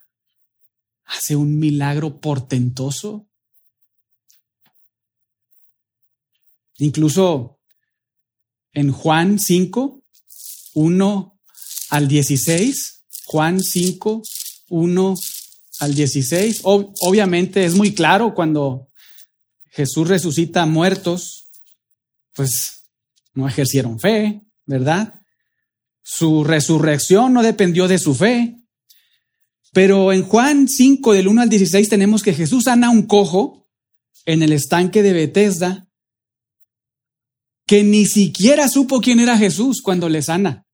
hace 1.04 1.36
un 1.36 1.60
milagro 1.60 2.20
portentoso. 2.20 3.28
Incluso 6.78 7.60
en 8.72 8.90
Juan 8.90 9.38
5, 9.38 9.97
1 10.78 11.40
al 11.90 12.06
16, 12.06 13.06
Juan 13.26 13.60
5, 13.60 14.22
1 14.68 15.14
al 15.80 15.94
16. 15.94 16.60
obviamente 16.62 17.64
es 17.64 17.74
muy 17.74 17.94
claro 17.94 18.32
cuando 18.32 18.88
Jesús 19.72 20.06
resucita 20.06 20.66
muertos, 20.66 21.48
pues 22.32 22.84
no 23.34 23.48
ejercieron 23.48 23.98
fe, 23.98 24.42
¿verdad? 24.66 25.14
Su 26.04 26.44
resurrección 26.44 27.32
no 27.32 27.42
dependió 27.42 27.88
de 27.88 27.98
su 27.98 28.14
fe. 28.14 28.54
Pero 29.72 30.12
en 30.12 30.22
Juan 30.22 30.68
5, 30.68 31.12
del 31.12 31.26
1 31.26 31.42
al 31.42 31.48
16, 31.48 31.88
tenemos 31.88 32.22
que 32.22 32.34
Jesús 32.34 32.64
sana 32.64 32.88
un 32.88 33.02
cojo 33.02 33.68
en 34.26 34.44
el 34.44 34.52
estanque 34.52 35.02
de 35.02 35.12
Bethesda, 35.12 35.88
que 37.66 37.82
ni 37.82 38.06
siquiera 38.06 38.68
supo 38.68 39.00
quién 39.00 39.18
era 39.18 39.36
Jesús 39.36 39.82
cuando 39.82 40.08
le 40.08 40.22
sana 40.22 40.66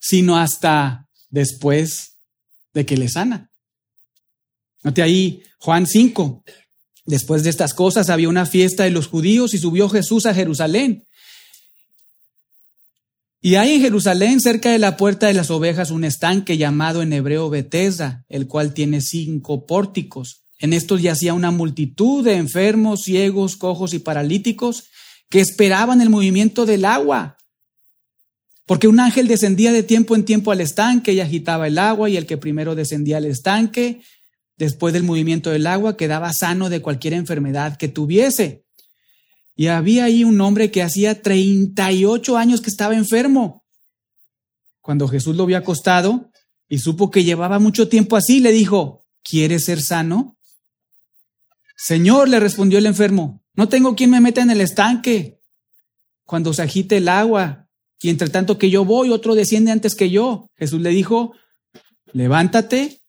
sino 0.00 0.36
hasta 0.36 1.06
después 1.28 2.16
de 2.74 2.86
que 2.86 2.96
le 2.96 3.08
sana. 3.08 3.50
Note 4.82 5.02
ahí 5.02 5.42
Juan 5.58 5.86
5. 5.86 6.42
Después 7.06 7.42
de 7.42 7.50
estas 7.50 7.74
cosas 7.74 8.10
había 8.10 8.28
una 8.28 8.46
fiesta 8.46 8.84
de 8.84 8.90
los 8.90 9.06
judíos 9.06 9.54
y 9.54 9.58
subió 9.58 9.88
Jesús 9.88 10.26
a 10.26 10.34
Jerusalén. 10.34 11.06
Y 13.42 13.54
hay 13.54 13.74
en 13.74 13.80
Jerusalén, 13.80 14.40
cerca 14.40 14.70
de 14.70 14.78
la 14.78 14.98
puerta 14.98 15.26
de 15.26 15.34
las 15.34 15.50
ovejas, 15.50 15.90
un 15.90 16.04
estanque 16.04 16.58
llamado 16.58 17.00
en 17.00 17.12
hebreo 17.12 17.48
Betesda, 17.48 18.24
el 18.28 18.46
cual 18.46 18.74
tiene 18.74 19.00
cinco 19.00 19.64
pórticos. 19.64 20.42
En 20.58 20.74
estos 20.74 21.00
yacía 21.00 21.32
una 21.32 21.50
multitud 21.50 22.22
de 22.22 22.34
enfermos, 22.34 23.00
ciegos, 23.04 23.56
cojos 23.56 23.94
y 23.94 23.98
paralíticos 23.98 24.84
que 25.30 25.40
esperaban 25.40 26.02
el 26.02 26.10
movimiento 26.10 26.66
del 26.66 26.84
agua. 26.84 27.38
Porque 28.70 28.86
un 28.86 29.00
ángel 29.00 29.26
descendía 29.26 29.72
de 29.72 29.82
tiempo 29.82 30.14
en 30.14 30.24
tiempo 30.24 30.52
al 30.52 30.60
estanque 30.60 31.12
y 31.12 31.18
agitaba 31.18 31.66
el 31.66 31.76
agua 31.76 32.08
y 32.08 32.16
el 32.16 32.24
que 32.24 32.38
primero 32.38 32.76
descendía 32.76 33.16
al 33.16 33.24
estanque, 33.24 34.00
después 34.56 34.94
del 34.94 35.02
movimiento 35.02 35.50
del 35.50 35.66
agua, 35.66 35.96
quedaba 35.96 36.32
sano 36.32 36.68
de 36.68 36.80
cualquier 36.80 37.14
enfermedad 37.14 37.76
que 37.76 37.88
tuviese. 37.88 38.64
Y 39.56 39.66
había 39.66 40.04
ahí 40.04 40.22
un 40.22 40.40
hombre 40.40 40.70
que 40.70 40.84
hacía 40.84 41.20
38 41.20 42.36
años 42.36 42.60
que 42.60 42.70
estaba 42.70 42.94
enfermo. 42.94 43.64
Cuando 44.80 45.08
Jesús 45.08 45.34
lo 45.34 45.46
vio 45.46 45.56
acostado 45.56 46.30
y 46.68 46.78
supo 46.78 47.10
que 47.10 47.24
llevaba 47.24 47.58
mucho 47.58 47.88
tiempo 47.88 48.16
así, 48.16 48.38
le 48.38 48.52
dijo, 48.52 49.04
¿quieres 49.24 49.64
ser 49.64 49.82
sano? 49.82 50.38
Señor, 51.76 52.28
le 52.28 52.38
respondió 52.38 52.78
el 52.78 52.86
enfermo, 52.86 53.42
no 53.54 53.68
tengo 53.68 53.96
quien 53.96 54.10
me 54.10 54.20
meta 54.20 54.42
en 54.42 54.50
el 54.50 54.60
estanque. 54.60 55.40
Cuando 56.24 56.54
se 56.54 56.62
agite 56.62 56.98
el 56.98 57.08
agua, 57.08 57.66
y 58.02 58.08
entre 58.08 58.28
tanto 58.28 58.58
que 58.58 58.70
yo 58.70 58.84
voy, 58.84 59.10
otro 59.10 59.34
desciende 59.34 59.70
antes 59.70 59.94
que 59.94 60.10
yo. 60.10 60.48
Jesús 60.56 60.80
le 60.80 60.90
dijo, 60.90 61.34
levántate, 62.12 63.02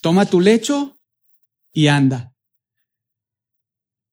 toma 0.00 0.26
tu 0.26 0.40
lecho 0.40 0.98
y 1.72 1.88
anda. 1.88 2.32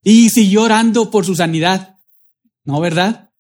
Y 0.04 0.30
siguió 0.30 0.64
orando 0.64 1.12
por 1.12 1.26
su 1.26 1.36
sanidad. 1.36 1.98
¿No, 2.64 2.80
verdad? 2.80 3.32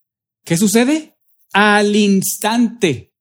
¿Qué 0.44 0.58
sucede? 0.58 1.18
Al 1.54 1.96
instante. 1.96 3.14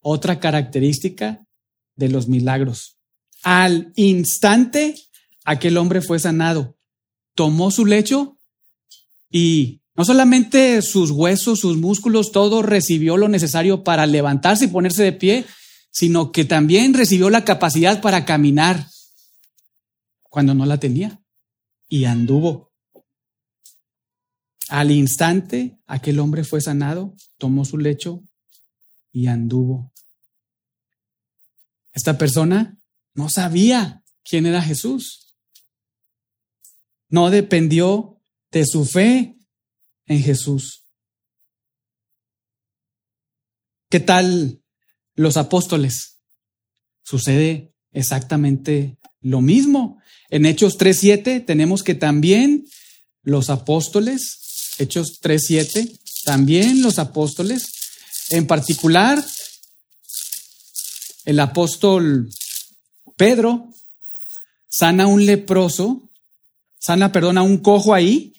Otra 0.00 0.40
característica 0.40 1.46
de 1.94 2.08
los 2.08 2.26
milagros. 2.26 2.98
Al 3.42 3.92
instante, 3.94 4.96
aquel 5.44 5.76
hombre 5.76 6.02
fue 6.02 6.18
sanado. 6.18 6.76
Tomó 7.34 7.70
su 7.70 7.86
lecho 7.86 8.38
y 9.30 9.80
no 9.96 10.04
solamente 10.04 10.82
sus 10.82 11.10
huesos, 11.10 11.60
sus 11.60 11.76
músculos, 11.76 12.32
todo 12.32 12.62
recibió 12.62 13.16
lo 13.16 13.28
necesario 13.28 13.84
para 13.84 14.06
levantarse 14.06 14.64
y 14.64 14.68
ponerse 14.68 15.04
de 15.04 15.12
pie, 15.12 15.46
sino 15.90 16.32
que 16.32 16.44
también 16.44 16.94
recibió 16.94 17.30
la 17.30 17.44
capacidad 17.44 18.00
para 18.00 18.24
caminar 18.24 18.88
cuando 20.24 20.54
no 20.54 20.66
la 20.66 20.78
tenía 20.78 21.20
y 21.88 22.06
anduvo. 22.06 22.72
Al 24.68 24.90
instante, 24.90 25.78
aquel 25.86 26.18
hombre 26.18 26.42
fue 26.42 26.60
sanado, 26.60 27.14
tomó 27.38 27.64
su 27.64 27.78
lecho 27.78 28.24
y 29.12 29.28
anduvo. 29.28 29.92
Esta 31.92 32.18
persona 32.18 32.76
no 33.14 33.28
sabía 33.28 34.02
quién 34.24 34.46
era 34.46 34.60
Jesús. 34.60 35.36
No 37.08 37.30
dependió 37.30 38.20
de 38.50 38.66
su 38.66 38.84
fe, 38.84 39.36
en 40.06 40.22
Jesús. 40.22 40.82
¿Qué 43.88 44.00
tal 44.00 44.62
los 45.14 45.36
apóstoles? 45.36 46.14
sucede 47.04 47.72
exactamente 47.92 48.98
lo 49.20 49.40
mismo. 49.40 49.98
En 50.30 50.46
Hechos 50.46 50.78
3.7 50.78 51.44
tenemos 51.46 51.82
que 51.82 51.94
también 51.94 52.66
los 53.22 53.50
apóstoles, 53.50 54.74
Hechos 54.78 55.20
3.7, 55.22 55.98
también 56.24 56.82
los 56.82 56.98
apóstoles, 56.98 57.72
en 58.30 58.46
particular 58.46 59.24
el 61.24 61.40
apóstol 61.40 62.28
Pedro, 63.16 63.70
sana 64.68 65.06
un 65.06 65.24
leproso, 65.24 66.10
sana, 66.78 67.12
perdón, 67.12 67.38
a 67.38 67.42
un 67.42 67.58
cojo 67.58 67.94
ahí, 67.94 68.34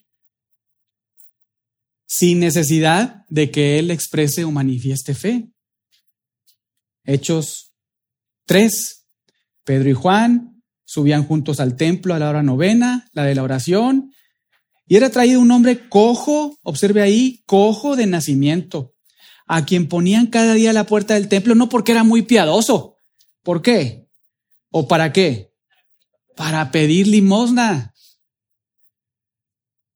sin 2.17 2.39
necesidad 2.39 3.25
de 3.27 3.51
que 3.51 3.77
él 3.77 3.91
exprese 3.91 4.45
o 4.45 4.51
manifieste 4.51 5.13
fe. 5.13 5.49
Hechos 7.03 7.73
3. 8.45 9.05
Pedro 9.65 9.89
y 9.89 9.93
Juan 9.93 10.63
subían 10.85 11.25
juntos 11.25 11.59
al 11.59 11.75
templo 11.75 12.13
a 12.13 12.19
la 12.19 12.29
hora 12.29 12.41
novena, 12.41 13.09
la 13.11 13.25
de 13.25 13.35
la 13.35 13.43
oración, 13.43 14.13
y 14.87 14.95
era 14.95 15.09
traído 15.09 15.41
un 15.41 15.51
hombre 15.51 15.89
cojo, 15.89 16.57
observe 16.63 17.01
ahí, 17.01 17.43
cojo 17.47 17.97
de 17.97 18.05
nacimiento, 18.07 18.93
a 19.45 19.65
quien 19.65 19.89
ponían 19.89 20.27
cada 20.27 20.53
día 20.53 20.69
a 20.69 20.73
la 20.73 20.85
puerta 20.85 21.15
del 21.15 21.27
templo, 21.27 21.53
no 21.53 21.67
porque 21.67 21.91
era 21.91 22.05
muy 22.05 22.21
piadoso. 22.21 22.95
¿Por 23.43 23.61
qué? 23.61 24.07
¿O 24.69 24.87
para 24.87 25.11
qué? 25.11 25.51
Para 26.37 26.71
pedir 26.71 27.07
limosna 27.07 27.93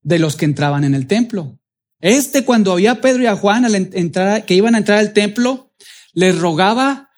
de 0.01 0.19
los 0.19 0.35
que 0.35 0.45
entraban 0.45 0.83
en 0.83 0.95
el 0.95 1.07
templo. 1.07 1.58
Este, 1.99 2.45
cuando 2.45 2.71
había 2.71 3.01
Pedro 3.01 3.23
y 3.23 3.25
a 3.27 3.35
Juan 3.35 3.65
al 3.65 3.75
entrar, 3.75 4.45
que 4.45 4.53
iban 4.53 4.75
a 4.75 4.77
entrar 4.77 4.99
al 4.99 5.13
templo, 5.13 5.73
les 6.13 6.37
rogaba 6.37 7.09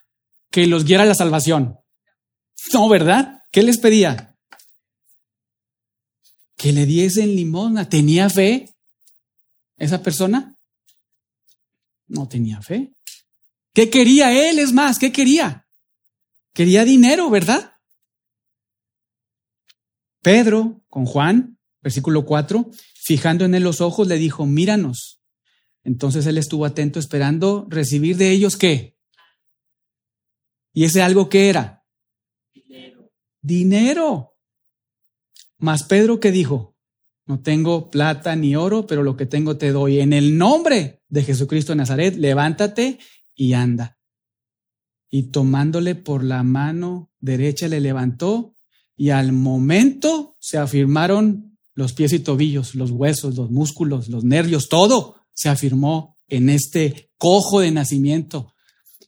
que 0.50 0.68
los 0.68 0.86
guiara 0.86 1.04
a 1.04 1.08
la 1.08 1.16
salvación. 1.16 1.78
No, 2.74 2.90
¿verdad? 2.90 3.44
¿Qué 3.52 3.64
les 3.64 3.78
pedía? 3.78 4.36
Que 6.56 6.72
le 6.72 6.86
diesen 6.86 7.36
limosna. 7.36 7.90
¿Tenía 7.90 8.30
fe 8.30 8.70
esa 9.78 10.02
persona? 10.02 10.56
No 12.08 12.28
tenía 12.28 12.62
fe. 12.62 12.94
¿Qué 13.74 13.90
quería 13.90 14.50
él? 14.50 14.60
Es 14.60 14.74
más, 14.74 15.00
¿qué 15.00 15.12
quería? 15.12 15.68
Quería 16.54 16.84
dinero, 16.84 17.30
¿verdad? 17.30 17.76
Pedro 20.22 20.82
con 20.90 21.06
Juan, 21.06 21.58
versículo 21.82 22.26
4, 22.26 22.70
fijando 23.03 23.46
en 23.46 23.55
él 23.55 23.63
los 23.63 23.81
ojos, 23.81 24.08
le 24.08 24.17
dijo, 24.17 24.46
míranos. 24.46 25.22
Entonces 25.84 26.27
él 26.27 26.38
estuvo 26.38 26.65
atento 26.65 27.00
esperando 27.00 27.65
recibir 27.67 28.15
de 28.15 28.29
ellos 28.29 28.58
qué? 28.58 28.96
¿Y 30.72 30.84
ese 30.84 31.01
algo 31.01 31.27
qué 31.27 31.50
era? 31.50 31.84
Dinero. 32.53 33.12
Dinero. 33.41 34.38
Mas 35.58 35.84
Pedro 35.84 36.20
que 36.20 36.31
dijo, 36.31 36.77
no 37.25 37.41
tengo 37.41 37.89
plata 37.89 38.36
ni 38.36 38.55
oro, 38.55 38.86
pero 38.86 39.01
lo 39.01 39.17
que 39.17 39.25
tengo 39.25 39.58
te 39.58 39.72
doy. 39.72 40.00
En 40.00 40.13
el 40.13 40.38
nombre 40.38 41.01
de 41.10 41.24
Jesucristo 41.24 41.72
de 41.72 41.77
Nazaret, 41.77 42.15
levántate 42.15 43.00
y 43.34 43.53
anda. 43.53 43.98
Y 45.10 45.31
tomándole 45.31 45.96
por 45.96 46.24
la 46.24 46.43
mano 46.43 47.12
derecha 47.20 47.67
le 47.67 47.79
levantó 47.81 48.55
y 48.96 49.10
al 49.10 49.31
momento 49.31 50.38
se 50.39 50.60
afirmaron 50.60 51.50
los 51.74 51.94
pies 51.94 52.13
y 52.13 52.20
tobillos, 52.20 52.75
los 52.75 52.92
huesos, 52.92 53.36
los 53.36 53.50
músculos, 53.50 54.10
los 54.10 54.24
nervios, 54.24 54.68
todo 54.70 55.16
se 55.34 55.50
afirmó 55.50 56.18
en 56.28 56.50
este 56.50 57.10
cojo 57.18 57.60
de 57.60 57.72
nacimiento. 57.72 58.54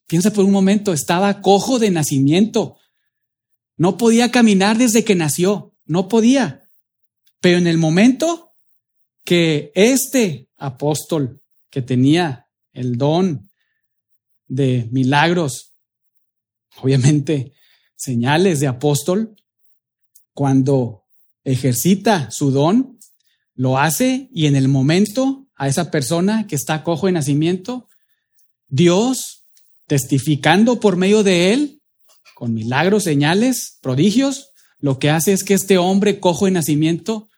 Piensa 0.07 0.31
por 0.31 0.45
un 0.45 0.51
momento, 0.51 0.93
estaba 0.93 1.41
cojo 1.41 1.79
de 1.79 1.89
nacimiento. 1.89 2.77
No 3.77 3.97
podía 3.97 4.31
caminar 4.31 4.77
desde 4.77 5.03
que 5.03 5.15
nació, 5.15 5.73
no 5.85 6.07
podía. 6.07 6.69
Pero 7.39 7.57
en 7.57 7.67
el 7.67 7.77
momento 7.77 8.51
que 9.23 9.71
este 9.75 10.49
apóstol 10.57 11.41
que 11.69 11.81
tenía 11.81 12.47
el 12.73 12.97
don 12.97 13.49
de 14.47 14.87
milagros, 14.91 15.73
obviamente 16.81 17.53
señales 17.95 18.59
de 18.59 18.67
apóstol, 18.67 19.35
cuando 20.33 21.02
ejercita 21.43 22.31
su 22.31 22.51
don, 22.51 22.99
lo 23.55 23.77
hace 23.77 24.29
y 24.33 24.47
en 24.47 24.55
el 24.55 24.67
momento 24.67 25.47
a 25.55 25.67
esa 25.67 25.91
persona 25.91 26.47
que 26.47 26.55
está 26.55 26.83
cojo 26.83 27.07
de 27.07 27.13
nacimiento, 27.13 27.87
Dios 28.67 29.45
testificando 29.87 30.79
por 30.79 30.97
medio 30.97 31.23
de 31.23 31.53
él, 31.53 31.81
con 32.35 32.53
milagros, 32.53 33.03
señales, 33.03 33.77
prodigios, 33.81 34.49
lo 34.79 34.99
que 34.99 35.09
hace 35.09 35.33
es 35.33 35.43
que 35.43 35.53
este 35.53 35.77
hombre 35.77 36.19
cojo 36.19 36.45
de 36.45 36.51
nacimiento 36.51 37.29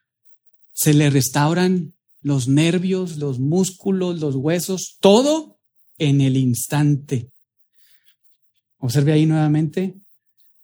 se 0.74 0.94
le 0.94 1.10
restauran 1.10 1.94
los 2.22 2.48
nervios, 2.48 3.18
los 3.18 3.40
músculos, 3.40 4.20
los 4.20 4.36
huesos, 4.36 4.98
todo 5.00 5.58
en 5.98 6.22
el 6.22 6.38
instante. 6.38 7.30
Observe 8.80 9.14
ahí 9.14 9.26
nuevamente, 9.26 9.96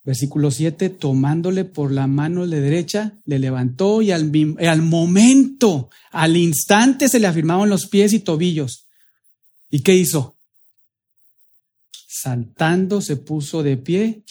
versículo 0.04 0.50
7, 0.50 0.90
tomándole 0.90 1.64
por 1.64 1.92
la 1.92 2.06
mano 2.06 2.46
de 2.46 2.60
derecha, 2.60 3.18
le 3.24 3.38
levantó 3.38 4.02
y 4.02 4.10
al, 4.10 4.30
al 4.66 4.82
momento, 4.82 5.90
al 6.10 6.36
instante 6.36 7.08
se 7.08 7.20
le 7.20 7.26
afirmaban 7.26 7.68
los 7.68 7.86
pies 7.86 8.12
y 8.12 8.20
tobillos. 8.20 8.86
¿Y 9.70 9.80
qué 9.80 9.94
hizo? 9.94 10.36
saltando 12.22 13.00
se 13.00 13.16
puso 13.16 13.62
de 13.62 13.76
pie 13.76 14.22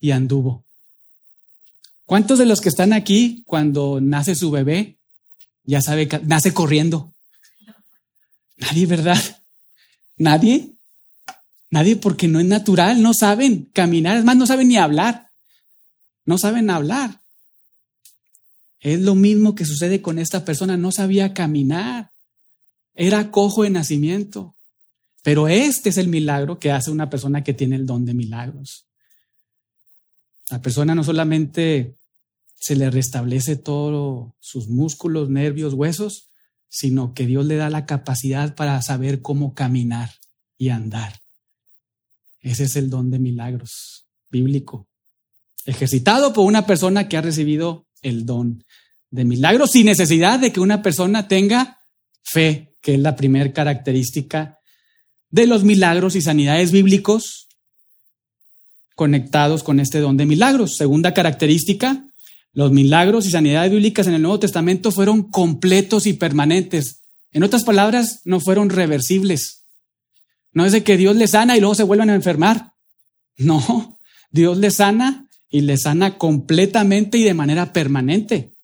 y 0.00 0.10
anduvo. 0.10 0.64
¿Cuántos 2.04 2.38
de 2.38 2.46
los 2.46 2.60
que 2.60 2.68
están 2.68 2.92
aquí 2.92 3.42
cuando 3.46 4.00
nace 4.00 4.34
su 4.34 4.50
bebé 4.50 4.98
ya 5.64 5.80
sabe 5.80 6.08
nace 6.24 6.52
corriendo? 6.52 7.12
Nadie, 8.56 8.86
¿verdad? 8.86 9.18
Nadie. 10.16 10.72
Nadie 11.70 11.96
porque 11.96 12.28
no 12.28 12.40
es 12.40 12.46
natural, 12.46 13.02
no 13.02 13.12
saben 13.12 13.68
caminar, 13.72 14.16
es 14.16 14.24
más, 14.24 14.36
no 14.36 14.46
saben 14.46 14.68
ni 14.68 14.76
hablar. 14.76 15.28
No 16.24 16.38
saben 16.38 16.70
hablar. 16.70 17.22
Es 18.80 19.00
lo 19.00 19.14
mismo 19.14 19.54
que 19.54 19.64
sucede 19.64 20.00
con 20.02 20.18
esta 20.18 20.44
persona, 20.44 20.76
no 20.76 20.92
sabía 20.92 21.34
caminar. 21.34 22.10
Era 22.94 23.30
cojo 23.30 23.64
de 23.64 23.70
nacimiento. 23.70 24.54
Pero 25.22 25.48
este 25.48 25.88
es 25.88 25.98
el 25.98 26.08
milagro 26.08 26.58
que 26.58 26.70
hace 26.70 26.90
una 26.90 27.10
persona 27.10 27.42
que 27.42 27.54
tiene 27.54 27.76
el 27.76 27.86
don 27.86 28.04
de 28.04 28.14
milagros. 28.14 28.86
La 30.50 30.62
persona 30.62 30.94
no 30.94 31.04
solamente 31.04 31.96
se 32.54 32.76
le 32.76 32.90
restablece 32.90 33.56
todos 33.56 34.32
sus 34.40 34.68
músculos, 34.68 35.28
nervios, 35.28 35.74
huesos, 35.74 36.30
sino 36.68 37.14
que 37.14 37.26
Dios 37.26 37.46
le 37.46 37.56
da 37.56 37.70
la 37.70 37.86
capacidad 37.86 38.54
para 38.54 38.80
saber 38.82 39.22
cómo 39.22 39.54
caminar 39.54 40.10
y 40.56 40.70
andar. 40.70 41.20
Ese 42.40 42.64
es 42.64 42.76
el 42.76 42.90
don 42.90 43.10
de 43.10 43.18
milagros 43.18 44.06
bíblico, 44.30 44.88
ejercitado 45.64 46.32
por 46.32 46.44
una 46.46 46.66
persona 46.66 47.08
que 47.08 47.16
ha 47.16 47.22
recibido 47.22 47.86
el 48.02 48.26
don 48.26 48.64
de 49.10 49.24
milagros 49.24 49.72
sin 49.72 49.86
necesidad 49.86 50.38
de 50.38 50.52
que 50.52 50.60
una 50.60 50.82
persona 50.82 51.28
tenga 51.28 51.78
fe, 52.22 52.76
que 52.80 52.94
es 52.94 53.00
la 53.00 53.16
primera 53.16 53.52
característica 53.52 54.58
de 55.30 55.46
los 55.46 55.64
milagros 55.64 56.14
y 56.14 56.22
sanidades 56.22 56.72
bíblicos 56.72 57.48
conectados 58.94 59.62
con 59.62 59.80
este 59.80 60.00
don 60.00 60.16
de 60.16 60.26
milagros. 60.26 60.76
Segunda 60.76 61.14
característica, 61.14 62.04
los 62.52 62.72
milagros 62.72 63.26
y 63.26 63.30
sanidades 63.30 63.70
bíblicas 63.70 64.06
en 64.06 64.14
el 64.14 64.22
Nuevo 64.22 64.40
Testamento 64.40 64.90
fueron 64.90 65.30
completos 65.30 66.06
y 66.06 66.14
permanentes. 66.14 67.02
En 67.32 67.44
otras 67.44 67.64
palabras, 67.64 68.20
no 68.24 68.40
fueron 68.40 68.70
reversibles. 68.70 69.57
No 70.52 70.64
es 70.64 70.72
de 70.72 70.82
que 70.82 70.96
Dios 70.96 71.16
les 71.16 71.32
sana 71.32 71.56
y 71.56 71.60
luego 71.60 71.74
se 71.74 71.82
vuelvan 71.82 72.10
a 72.10 72.14
enfermar. 72.14 72.72
No, 73.36 73.98
Dios 74.30 74.58
les 74.58 74.76
sana 74.76 75.28
y 75.50 75.62
les 75.62 75.82
sana 75.82 76.18
completamente 76.18 77.18
y 77.18 77.24
de 77.24 77.34
manera 77.34 77.72
permanente. 77.72 78.54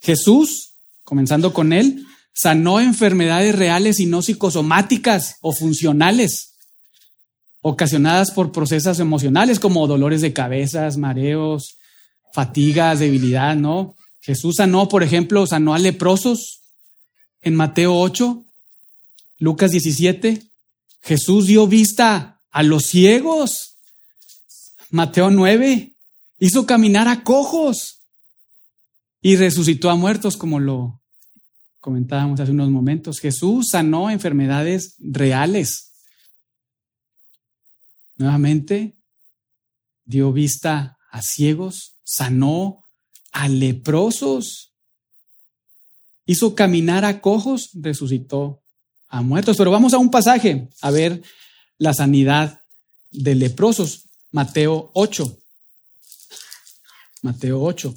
Jesús, 0.00 0.74
comenzando 1.04 1.52
con 1.52 1.72
él, 1.72 2.04
sanó 2.34 2.80
enfermedades 2.80 3.54
reales 3.54 4.00
y 4.00 4.06
no 4.06 4.22
psicosomáticas 4.22 5.36
o 5.40 5.52
funcionales, 5.52 6.54
ocasionadas 7.60 8.30
por 8.30 8.52
procesos 8.52 8.98
emocionales 9.00 9.60
como 9.60 9.86
dolores 9.86 10.20
de 10.20 10.32
cabezas, 10.32 10.98
mareos, 10.98 11.78
fatigas, 12.32 12.98
debilidad, 12.98 13.56
¿no? 13.56 13.96
Jesús 14.20 14.56
sanó, 14.56 14.88
por 14.88 15.02
ejemplo, 15.02 15.46
sanó 15.46 15.74
a 15.74 15.78
leprosos 15.78 16.62
en 17.42 17.54
Mateo 17.54 17.94
8, 17.96 18.43
Lucas 19.38 19.70
17. 19.70 20.42
Jesús 21.02 21.46
dio 21.46 21.66
vista 21.66 22.40
a 22.50 22.62
los 22.62 22.84
ciegos. 22.84 23.78
Mateo 24.90 25.30
9. 25.30 25.94
Hizo 26.38 26.66
caminar 26.66 27.08
a 27.08 27.24
cojos 27.24 28.00
y 29.20 29.36
resucitó 29.36 29.90
a 29.90 29.96
muertos 29.96 30.36
como 30.36 30.60
lo 30.60 31.00
comentábamos 31.84 32.40
hace 32.40 32.52
unos 32.52 32.70
momentos, 32.70 33.20
Jesús 33.20 33.68
sanó 33.70 34.08
enfermedades 34.08 34.94
reales. 35.00 35.92
Nuevamente, 38.16 38.96
dio 40.06 40.32
vista 40.32 40.96
a 41.10 41.20
ciegos, 41.20 41.98
sanó 42.02 42.82
a 43.32 43.50
leprosos, 43.50 44.72
hizo 46.24 46.54
caminar 46.54 47.04
a 47.04 47.20
cojos, 47.20 47.68
resucitó 47.74 48.63
a 49.14 49.22
muertos. 49.22 49.56
Pero 49.56 49.70
vamos 49.70 49.94
a 49.94 49.98
un 49.98 50.10
pasaje 50.10 50.68
a 50.80 50.90
ver 50.90 51.22
la 51.78 51.94
sanidad 51.94 52.60
de 53.12 53.36
leprosos. 53.36 54.08
Mateo 54.32 54.90
8. 54.92 55.38
Mateo 57.22 57.62
8. 57.62 57.94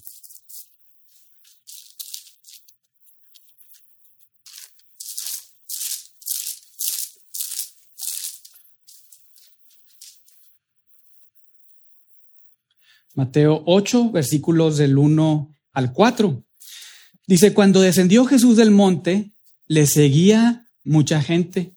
Mateo 13.15 13.63
8, 13.65 14.11
versículos 14.11 14.77
del 14.77 14.99
1 14.99 15.57
al 15.73 15.91
4. 15.91 16.43
Dice, 17.25 17.55
cuando 17.55 17.81
descendió 17.81 18.25
Jesús 18.25 18.57
del 18.57 18.69
monte, 18.69 19.31
le 19.65 19.87
seguía 19.87 20.66
mucha 20.87 21.21
gente. 21.21 21.73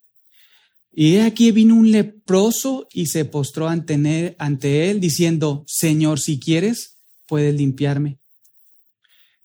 Y 0.92 1.16
he 1.16 1.22
aquí 1.22 1.52
vino 1.52 1.74
un 1.74 1.90
leproso 1.90 2.88
y 2.92 3.06
se 3.06 3.24
postró 3.24 3.68
ante, 3.68 4.34
ante 4.38 4.90
él, 4.90 5.00
diciendo, 5.00 5.64
Señor, 5.66 6.18
si 6.20 6.40
quieres, 6.40 6.96
puedes 7.26 7.54
limpiarme. 7.54 8.18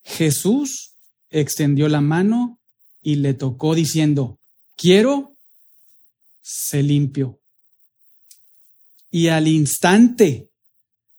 Jesús 0.04 0.96
extendió 1.30 1.88
la 1.88 2.02
mano 2.02 2.60
y 3.02 3.16
le 3.16 3.34
tocó, 3.34 3.76
diciendo, 3.76 4.40
quiero, 4.76 5.36
se 6.42 6.82
limpio. 6.82 7.40
Y 9.12 9.28
al 9.28 9.48
instante 9.48 10.50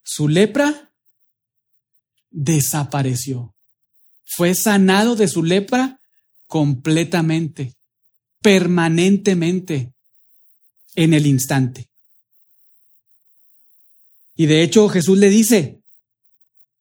su 0.02 0.28
lepra 0.28 0.92
desapareció. 2.30 3.54
Fue 4.24 4.54
sanado 4.54 5.16
de 5.16 5.28
su 5.28 5.42
lepra 5.42 6.00
completamente, 6.46 7.75
permanentemente, 8.46 9.92
en 10.94 11.14
el 11.14 11.26
instante. 11.26 11.88
Y 14.36 14.46
de 14.46 14.62
hecho 14.62 14.88
Jesús 14.88 15.18
le 15.18 15.30
dice, 15.30 15.80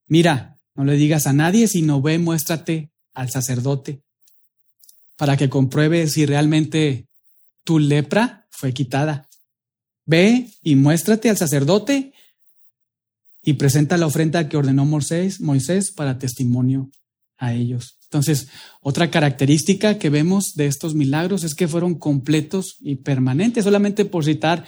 mira, 0.06 0.60
no 0.75 0.86
le 0.86 0.93
digas 0.95 1.25
a 1.25 1.34
nadie, 1.34 1.67
sino 1.67 2.04
ve, 2.04 2.19
muéstrate 2.19 2.91
al 3.15 3.32
sacerdote 3.32 4.04
para 5.15 5.38
que 5.38 5.49
compruebe 5.49 6.06
si 6.06 6.28
realmente 6.28 7.08
tu 7.63 7.80
lepra 7.80 8.45
fue 8.51 8.71
quitada. 8.71 9.28
Ve 10.06 10.51
y 10.62 10.75
muéstrate 10.75 11.32
al 11.32 11.38
sacerdote 11.38 12.13
y 13.41 13.54
presenta 13.54 13.97
la 13.97 14.06
ofrenda 14.06 14.47
que 14.49 14.58
ordenó 14.58 14.86
Moisés, 14.86 15.41
Moisés 15.41 15.91
para 15.91 16.19
testimonio 16.19 16.91
a 17.39 17.54
ellos. 17.54 17.94
Entonces, 18.06 18.48
otra 18.82 19.12
característica 19.12 19.98
que 19.98 20.10
vemos 20.10 20.54
de 20.56 20.68
estos 20.68 20.96
milagros 20.96 21.44
es 21.44 21.56
que 21.56 21.68
fueron 21.68 21.96
completos 21.96 22.78
y 22.80 22.96
permanentes, 22.96 23.63
solamente 23.63 24.06
por 24.06 24.24
citar 24.24 24.65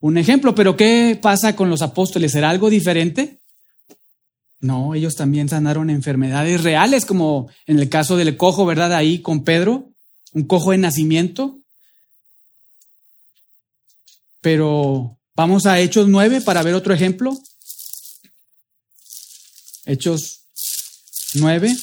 un 0.00 0.18
ejemplo. 0.18 0.54
Pero 0.54 0.76
¿qué 0.76 1.18
pasa 1.20 1.56
con 1.56 1.70
los 1.70 1.82
apóstoles? 1.82 2.32
¿Será 2.32 2.50
algo 2.50 2.68
diferente? 2.68 3.40
No, 4.60 4.94
ellos 4.94 5.14
también 5.14 5.48
sanaron 5.48 5.88
enfermedades 5.88 6.62
reales, 6.62 7.06
como 7.06 7.48
en 7.66 7.78
el 7.78 7.88
caso 7.88 8.16
del 8.16 8.36
cojo, 8.36 8.66
¿verdad? 8.66 8.92
Ahí 8.92 9.20
con 9.20 9.42
Pedro, 9.42 9.90
un 10.34 10.44
cojo 10.44 10.72
de 10.72 10.78
nacimiento. 10.78 11.58
Pero 14.42 15.18
vamos 15.34 15.66
a 15.66 15.80
Hechos 15.80 16.08
9 16.08 16.42
para 16.42 16.62
ver 16.62 16.74
otro 16.74 16.92
ejemplo. 16.92 17.38
Hechos 19.86 20.40
9. 21.34 21.74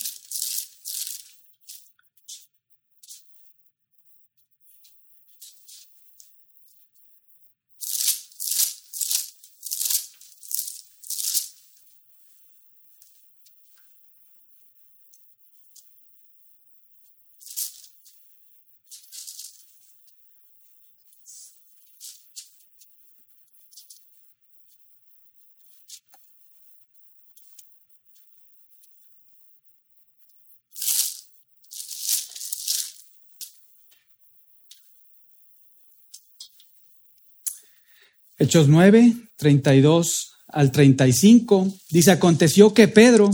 Hechos 38.39 38.67
9, 38.67 39.15
32 39.37 40.33
al 40.47 40.71
35, 40.71 41.73
dice, 41.89 42.11
aconteció 42.11 42.73
que 42.73 42.87
Pedro, 42.87 43.31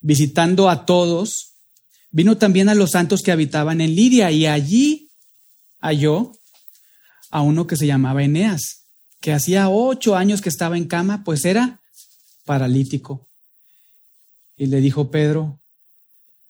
visitando 0.00 0.68
a 0.68 0.84
todos, 0.84 1.52
vino 2.10 2.36
también 2.36 2.68
a 2.68 2.74
los 2.74 2.90
santos 2.90 3.22
que 3.22 3.30
habitaban 3.30 3.80
en 3.80 3.94
Lidia 3.94 4.32
y 4.32 4.46
allí 4.46 5.10
halló 5.80 6.32
a 7.30 7.42
uno 7.42 7.68
que 7.68 7.76
se 7.76 7.86
llamaba 7.86 8.24
Eneas, 8.24 8.86
que 9.20 9.32
hacía 9.32 9.68
ocho 9.68 10.16
años 10.16 10.40
que 10.40 10.48
estaba 10.48 10.76
en 10.76 10.86
cama, 10.86 11.22
pues 11.24 11.44
era 11.44 11.80
paralítico. 12.44 13.28
Y 14.56 14.66
le 14.66 14.80
dijo 14.80 15.10
Pedro, 15.10 15.60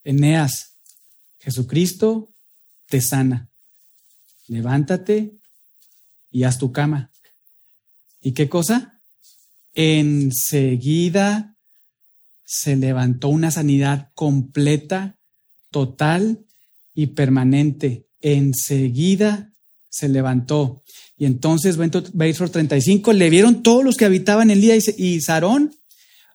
Eneas, 0.02 0.76
Jesucristo 1.40 2.30
te 2.88 3.02
sana, 3.02 3.48
levántate 4.48 5.32
y 6.30 6.44
haz 6.44 6.58
tu 6.58 6.72
cama. 6.72 7.10
¿Y 8.26 8.32
qué 8.32 8.48
cosa? 8.48 8.98
Enseguida 9.72 11.54
se 12.44 12.74
levantó 12.74 13.28
una 13.28 13.52
sanidad 13.52 14.10
completa, 14.14 15.16
total 15.70 16.44
y 16.92 17.06
permanente. 17.06 18.08
Enseguida 18.20 19.52
se 19.88 20.08
levantó. 20.08 20.82
Y 21.16 21.26
entonces, 21.26 21.76
verso 22.14 22.48
35, 22.48 23.12
le 23.12 23.30
vieron 23.30 23.62
todos 23.62 23.84
los 23.84 23.96
que 23.96 24.06
habitaban 24.06 24.50
en 24.50 24.60
Lía 24.60 24.74
y 24.74 25.20
Sarón, 25.20 25.76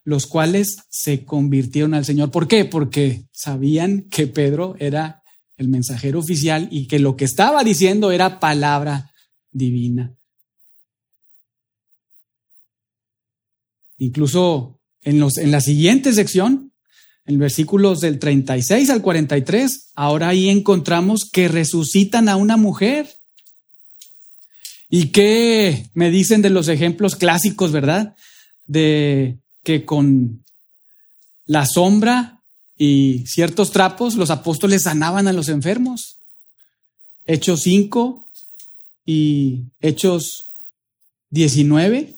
los 0.05 0.27
cuales 0.27 0.77
se 0.89 1.25
convirtieron 1.25 1.93
al 1.93 2.05
Señor. 2.05 2.31
¿Por 2.31 2.47
qué? 2.47 2.63
Porque 2.63 3.25
sabían 3.33 4.03
que 4.03 4.27
Pedro 4.27 4.77
era 4.79 5.23
el 5.57 5.67
mensajero 5.67 6.19
oficial 6.19 6.69
y 6.71 6.87
que 6.87 6.99
lo 6.99 7.17
que 7.17 7.25
estaba 7.25 7.65
diciendo 7.65 8.13
era 8.13 8.39
palabra 8.39 9.11
divina. 9.51 10.15
Incluso 14.01 14.79
en, 15.03 15.19
los, 15.19 15.37
en 15.37 15.51
la 15.51 15.61
siguiente 15.61 16.11
sección, 16.11 16.73
en 17.27 17.37
versículos 17.37 18.01
del 18.01 18.17
36 18.17 18.89
al 18.89 19.03
43, 19.03 19.91
ahora 19.93 20.29
ahí 20.29 20.49
encontramos 20.49 21.29
que 21.31 21.47
resucitan 21.47 22.27
a 22.27 22.35
una 22.35 22.57
mujer. 22.57 23.07
¿Y 24.89 25.09
qué 25.09 25.85
me 25.93 26.09
dicen 26.09 26.41
de 26.41 26.49
los 26.49 26.67
ejemplos 26.67 27.15
clásicos, 27.15 27.71
verdad? 27.71 28.15
De 28.65 29.37
que 29.63 29.85
con 29.85 30.43
la 31.45 31.67
sombra 31.67 32.41
y 32.75 33.23
ciertos 33.27 33.69
trapos 33.69 34.15
los 34.15 34.31
apóstoles 34.31 34.81
sanaban 34.81 35.27
a 35.27 35.33
los 35.33 35.47
enfermos. 35.47 36.17
Hechos 37.25 37.61
5 37.61 38.31
y 39.05 39.65
Hechos 39.79 40.47
19 41.29 42.15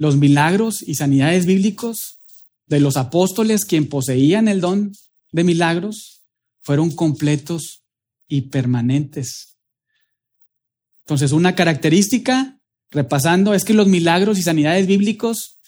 los 0.00 0.16
milagros 0.16 0.80
y 0.80 0.94
sanidades 0.94 1.44
bíblicos 1.44 2.20
de 2.66 2.80
los 2.80 2.96
apóstoles, 2.96 3.66
quien 3.66 3.86
poseían 3.86 4.48
el 4.48 4.62
don 4.62 4.92
de 5.30 5.44
milagros, 5.44 6.22
fueron 6.62 6.90
completos 6.90 7.82
y 8.26 8.48
permanentes. 8.48 9.58
Entonces, 11.00 11.32
una 11.32 11.54
característica, 11.54 12.58
repasando, 12.90 13.52
es 13.52 13.62
que 13.62 13.74
los 13.74 13.88
milagros 13.88 14.38
y 14.38 14.42
sanidades 14.42 14.86
bíblicos, 14.86 15.58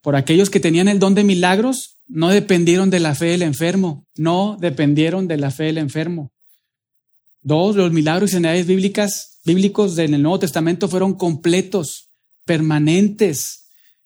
por 0.00 0.16
aquellos 0.16 0.50
que 0.50 0.58
tenían 0.58 0.88
el 0.88 0.98
don 0.98 1.14
de 1.14 1.22
milagros, 1.22 1.98
no 2.08 2.30
dependieron 2.30 2.90
de 2.90 2.98
la 2.98 3.14
fe 3.14 3.26
del 3.26 3.42
enfermo, 3.42 4.08
no 4.16 4.56
dependieron 4.60 5.28
de 5.28 5.36
la 5.36 5.52
fe 5.52 5.64
del 5.64 5.78
enfermo. 5.78 6.32
Dos, 7.42 7.76
los 7.76 7.92
milagros 7.92 8.30
y 8.30 8.32
sanidades 8.32 8.66
bíblicas, 8.66 9.38
bíblicos 9.44 9.96
en 9.98 10.14
el 10.14 10.22
Nuevo 10.22 10.40
Testamento 10.40 10.88
fueron 10.88 11.14
completos, 11.14 12.11
permanentes, 12.44 13.64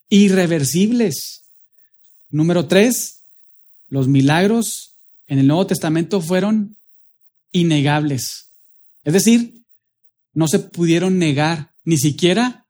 irreversibles. 0.08 1.42
Número 2.30 2.66
tres, 2.66 3.22
los 3.88 4.08
milagros 4.08 4.94
en 5.26 5.38
el 5.38 5.46
Nuevo 5.46 5.66
Testamento 5.66 6.20
fueron 6.20 6.76
innegables. 7.52 8.50
Es 9.04 9.12
decir, 9.12 9.62
no 10.34 10.48
se 10.48 10.58
pudieron 10.58 11.18
negar 11.18 11.70
ni 11.84 11.98
siquiera 11.98 12.66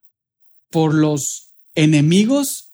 por 0.70 0.94
los 0.94 1.48
enemigos 1.74 2.70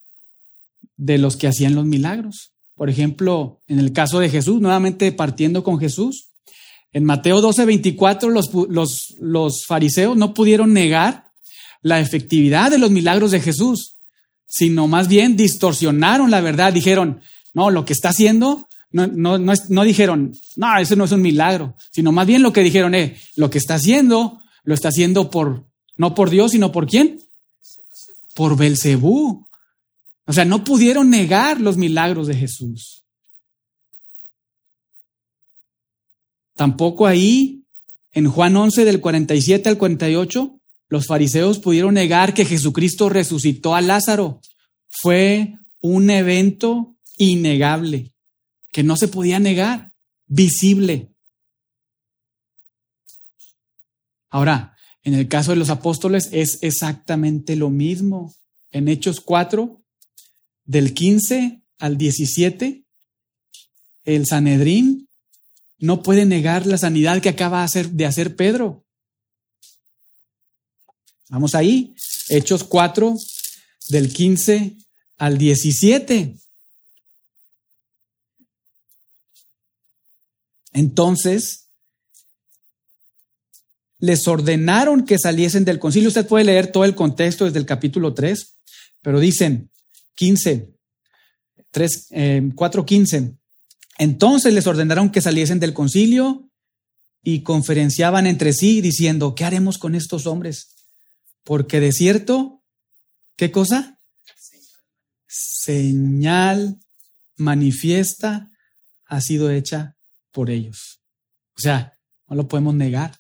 de 0.97 1.19
los 1.19 1.37
que 1.37 1.49
hacían 1.49 1.75
los 1.75 1.87
milagros. 1.87 2.51
Por 2.77 2.91
ejemplo, 2.91 3.61
en 3.69 3.79
el 3.79 3.93
caso 3.93 4.19
de 4.19 4.29
Jesús, 4.29 4.61
nuevamente 4.61 5.13
partiendo 5.13 5.63
con 5.63 5.79
Jesús, 5.79 6.29
en 6.93 7.05
Mateo 7.05 7.41
12, 7.41 7.65
24, 7.65 8.31
los, 8.31 8.51
los, 8.69 9.15
los 9.19 9.65
fariseos 9.67 10.17
no 10.17 10.35
pudieron 10.35 10.73
negar 10.73 11.32
la 11.83 12.01
efectividad 12.01 12.71
de 12.71 12.79
los 12.79 12.91
milagros 12.91 13.33
de 13.33 13.41
Jesús, 13.41 13.99
sino 14.47 14.87
más 14.87 15.09
bien 15.09 15.37
distorsionaron 15.37 16.31
la 16.31 16.41
verdad. 16.41 16.73
Dijeron, 16.73 17.21
no, 17.55 17.71
lo 17.71 17.85
que 17.85 17.93
está 17.93 18.11
haciendo, 18.11 18.69
no, 18.91 19.07
no, 19.07 19.39
no, 19.39 19.53
no 19.69 19.85
dijeron, 19.85 20.33
no, 20.57 20.79
eso 20.79 20.97
no 20.97 21.05
es 21.05 21.13
un 21.13 21.23
milagro, 21.23 21.77
sino 21.91 22.13
más 22.13 22.27
bien 22.27 22.43
lo 22.43 22.53
que 22.53 22.63
dijeron, 22.63 22.95
eh, 22.95 23.17
lo 23.37 23.51
que 23.51 23.59
está 23.59 23.75
haciendo, 23.75 24.41
lo 24.65 24.75
está 24.75 24.89
haciendo 24.89 25.31
por, 25.31 25.67
no 25.97 26.15
por 26.15 26.31
Dios, 26.31 26.53
sino 26.53 26.73
por 26.73 26.87
quién? 26.87 27.21
Por 28.35 28.57
Belcebú. 28.57 29.47
O 30.27 30.33
sea, 30.33 30.45
no 30.45 30.65
pudieron 30.65 31.11
negar 31.11 31.61
los 31.61 31.77
milagros 31.77 32.29
de 32.29 32.37
Jesús. 32.37 33.03
Tampoco 36.55 37.07
ahí, 37.07 37.65
en 38.13 38.29
Juan 38.31 38.57
11 38.57 38.85
del 38.85 39.01
47 39.01 39.69
al 39.69 39.79
48, 39.79 40.61
los 40.93 41.07
fariseos 41.07 41.59
pudieron 41.59 41.95
negar 41.95 42.35
que 42.35 42.45
Jesucristo 42.45 43.09
resucitó 43.09 43.75
a 43.75 43.81
Lázaro. 43.81 44.43
Fue 44.91 45.55
un 45.81 46.11
evento 46.11 46.95
innegable, 47.17 48.11
que 48.73 48.83
no 48.83 48.99
se 48.99 49.09
podía 49.09 49.39
negar, 49.39 49.93
visible. 50.27 51.09
Ahora, 54.29 54.77
en 55.03 55.15
el 55.15 55.29
caso 55.29 55.53
de 55.53 55.57
los 55.57 55.71
apóstoles 55.71 56.29
es 56.31 56.59
exactamente 56.61 57.57
lo 57.57 57.71
mismo. 57.71 58.35
En 58.71 58.87
Hechos 58.89 59.23
4, 59.23 59.81
del 60.67 60.93
15 60.93 61.63
al 61.79 61.97
17, 61.97 62.83
el 64.05 64.27
Sanedrín 64.27 65.09
no 65.79 66.03
puede 66.03 66.27
negar 66.27 66.67
la 66.67 66.77
sanidad 66.77 67.23
que 67.23 67.31
acaba 67.31 67.67
de 67.67 68.05
hacer 68.05 68.37
Pedro. 68.37 68.85
Vamos 71.33 71.55
ahí, 71.55 71.95
Hechos 72.29 72.63
4, 72.63 73.17
del 73.89 74.13
15 74.13 74.77
al 75.17 75.39
17. 75.39 76.37
Entonces, 80.75 81.71
les 83.99 84.29
ordenaron 84.29 85.07
que 85.07 85.19
saliesen 85.19 85.65
del 85.65 85.79
concilio. 85.79 86.09
Usted 86.09 86.27
puede 86.27 86.45
leer 86.45 86.71
todo 86.71 86.85
el 86.85 86.95
contexto 86.95 87.47
desde 87.47 87.61
el 87.61 87.65
capítulo 87.65 88.13
3, 88.13 88.59
pero 89.01 89.19
dicen 89.19 89.71
15, 90.17 90.69
3, 91.71 92.09
4, 92.55 92.85
15. 92.85 93.33
Entonces 93.97 94.53
les 94.53 94.67
ordenaron 94.67 95.11
que 95.11 95.23
saliesen 95.23 95.61
del 95.61 95.73
concilio 95.73 96.51
y 97.23 97.43
conferenciaban 97.43 98.27
entre 98.27 98.53
sí 98.53 98.83
diciendo, 98.83 99.35
¿qué 99.35 99.47
haremos 99.47 99.79
con 99.79 99.95
estos 99.95 100.27
hombres? 100.27 100.82
Porque 101.45 101.81
de 101.81 101.93
cierto, 101.93 102.63
¿qué 103.37 103.51
cosa? 103.51 103.99
Señal 105.27 106.79
manifiesta 107.37 108.51
ha 109.07 109.21
sido 109.21 109.51
hecha 109.51 109.97
por 110.31 110.51
ellos. 110.51 111.01
O 111.57 111.61
sea, 111.61 111.99
no 112.29 112.37
lo 112.37 112.49
podemos 112.49 112.75
negar. 112.75 113.19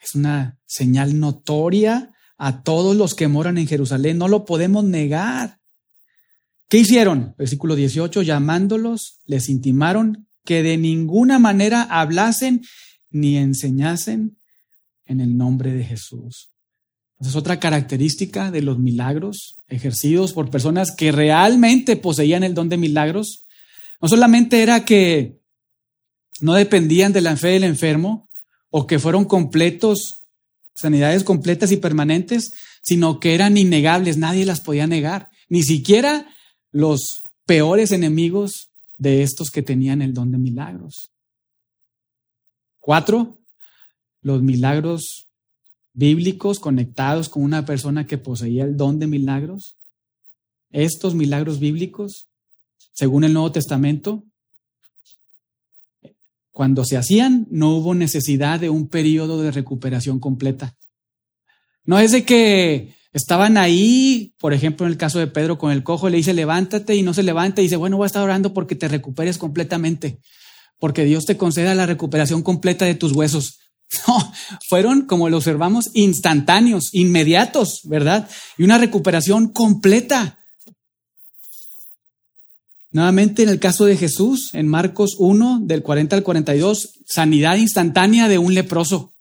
Es 0.00 0.14
una 0.14 0.58
señal 0.66 1.18
notoria 1.18 2.12
a 2.36 2.62
todos 2.62 2.96
los 2.96 3.14
que 3.14 3.28
moran 3.28 3.58
en 3.58 3.66
Jerusalén. 3.66 4.18
No 4.18 4.28
lo 4.28 4.44
podemos 4.44 4.84
negar. 4.84 5.60
¿Qué 6.68 6.78
hicieron? 6.78 7.34
Versículo 7.38 7.74
18, 7.74 8.22
llamándolos, 8.22 9.20
les 9.24 9.48
intimaron 9.48 10.28
que 10.44 10.62
de 10.62 10.76
ninguna 10.76 11.38
manera 11.38 11.82
hablasen 11.82 12.62
ni 13.10 13.36
enseñasen 13.36 14.38
en 15.06 15.20
el 15.20 15.36
nombre 15.36 15.72
de 15.72 15.84
Jesús. 15.84 16.50
Esa 17.20 17.30
es 17.30 17.36
otra 17.36 17.60
característica 17.60 18.50
de 18.50 18.62
los 18.62 18.78
milagros 18.78 19.60
ejercidos 19.68 20.32
por 20.32 20.50
personas 20.50 20.94
que 20.94 21.12
realmente 21.12 21.96
poseían 21.96 22.42
el 22.42 22.54
don 22.54 22.68
de 22.68 22.76
milagros. 22.76 23.46
No 24.00 24.08
solamente 24.08 24.62
era 24.62 24.84
que 24.84 25.40
no 26.40 26.54
dependían 26.54 27.12
de 27.12 27.20
la 27.20 27.36
fe 27.36 27.48
del 27.48 27.64
enfermo 27.64 28.28
o 28.70 28.86
que 28.86 28.98
fueron 28.98 29.24
completos, 29.24 30.24
sanidades 30.74 31.22
completas 31.22 31.70
y 31.70 31.76
permanentes, 31.76 32.54
sino 32.82 33.20
que 33.20 33.34
eran 33.34 33.56
innegables, 33.56 34.18
nadie 34.18 34.44
las 34.44 34.60
podía 34.60 34.86
negar, 34.86 35.30
ni 35.48 35.62
siquiera 35.62 36.28
los 36.70 37.28
peores 37.46 37.92
enemigos 37.92 38.72
de 38.96 39.22
estos 39.22 39.50
que 39.50 39.62
tenían 39.62 40.02
el 40.02 40.12
don 40.12 40.32
de 40.32 40.38
milagros. 40.38 41.12
Cuatro, 42.80 43.38
los 44.24 44.42
milagros 44.42 45.28
bíblicos 45.92 46.58
conectados 46.58 47.28
con 47.28 47.44
una 47.44 47.64
persona 47.64 48.06
que 48.06 48.18
poseía 48.18 48.64
el 48.64 48.76
don 48.76 48.98
de 48.98 49.06
milagros. 49.06 49.76
Estos 50.72 51.14
milagros 51.14 51.60
bíblicos, 51.60 52.26
según 52.94 53.22
el 53.22 53.32
Nuevo 53.32 53.52
Testamento, 53.52 54.24
cuando 56.50 56.84
se 56.84 56.96
hacían, 56.96 57.46
no 57.50 57.76
hubo 57.76 57.94
necesidad 57.94 58.58
de 58.58 58.70
un 58.70 58.88
periodo 58.88 59.42
de 59.42 59.50
recuperación 59.50 60.18
completa. 60.18 60.74
No 61.84 61.98
es 61.98 62.10
de 62.10 62.24
que 62.24 62.94
estaban 63.12 63.58
ahí, 63.58 64.34
por 64.38 64.54
ejemplo, 64.54 64.86
en 64.86 64.92
el 64.92 64.98
caso 64.98 65.18
de 65.18 65.26
Pedro 65.26 65.58
con 65.58 65.70
el 65.70 65.84
cojo, 65.84 66.08
le 66.08 66.16
dice, 66.16 66.32
levántate 66.32 66.96
y 66.96 67.02
no 67.02 67.12
se 67.12 67.22
levanta 67.22 67.60
y 67.60 67.64
dice, 67.64 67.76
bueno, 67.76 67.98
voy 67.98 68.04
a 68.04 68.06
estar 68.06 68.22
orando 68.22 68.54
porque 68.54 68.74
te 68.74 68.88
recuperes 68.88 69.36
completamente, 69.36 70.18
porque 70.78 71.04
Dios 71.04 71.26
te 71.26 71.36
conceda 71.36 71.74
la 71.74 71.86
recuperación 71.86 72.42
completa 72.42 72.86
de 72.86 72.94
tus 72.94 73.12
huesos. 73.12 73.60
No, 74.06 74.32
fueron, 74.68 75.06
como 75.06 75.28
lo 75.28 75.36
observamos, 75.36 75.90
instantáneos, 75.94 76.90
inmediatos, 76.92 77.80
¿verdad? 77.84 78.28
Y 78.58 78.64
una 78.64 78.78
recuperación 78.78 79.48
completa. 79.48 80.40
Nuevamente 82.90 83.42
en 83.42 83.48
el 83.48 83.58
caso 83.58 83.86
de 83.86 83.96
Jesús, 83.96 84.50
en 84.52 84.68
Marcos 84.68 85.16
1, 85.18 85.60
del 85.62 85.82
40 85.82 86.16
al 86.16 86.22
42, 86.22 87.00
sanidad 87.06 87.56
instantánea 87.56 88.28
de 88.28 88.38
un 88.38 88.54
leproso. 88.54 89.12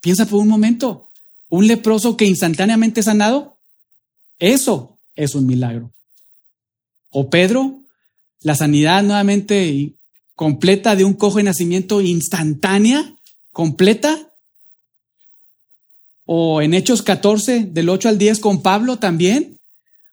Piensa 0.00 0.26
por 0.26 0.40
un 0.40 0.48
momento, 0.48 1.10
un 1.48 1.66
leproso 1.66 2.16
que 2.16 2.24
instantáneamente 2.24 3.02
sanado, 3.02 3.58
eso 4.38 4.98
es 5.14 5.34
un 5.34 5.46
milagro. 5.46 5.92
O 7.10 7.28
Pedro, 7.28 7.82
la 8.40 8.54
sanidad 8.54 9.02
nuevamente 9.02 9.92
completa 10.34 10.94
de 10.94 11.04
un 11.04 11.14
cojo 11.14 11.38
de 11.38 11.44
nacimiento 11.44 12.00
instantánea 12.00 13.17
completa. 13.58 14.32
O 16.26 16.62
en 16.62 16.74
Hechos 16.74 17.02
14, 17.02 17.64
del 17.64 17.88
8 17.88 18.10
al 18.10 18.16
10 18.16 18.38
con 18.38 18.62
Pablo 18.62 19.00
también, 19.00 19.58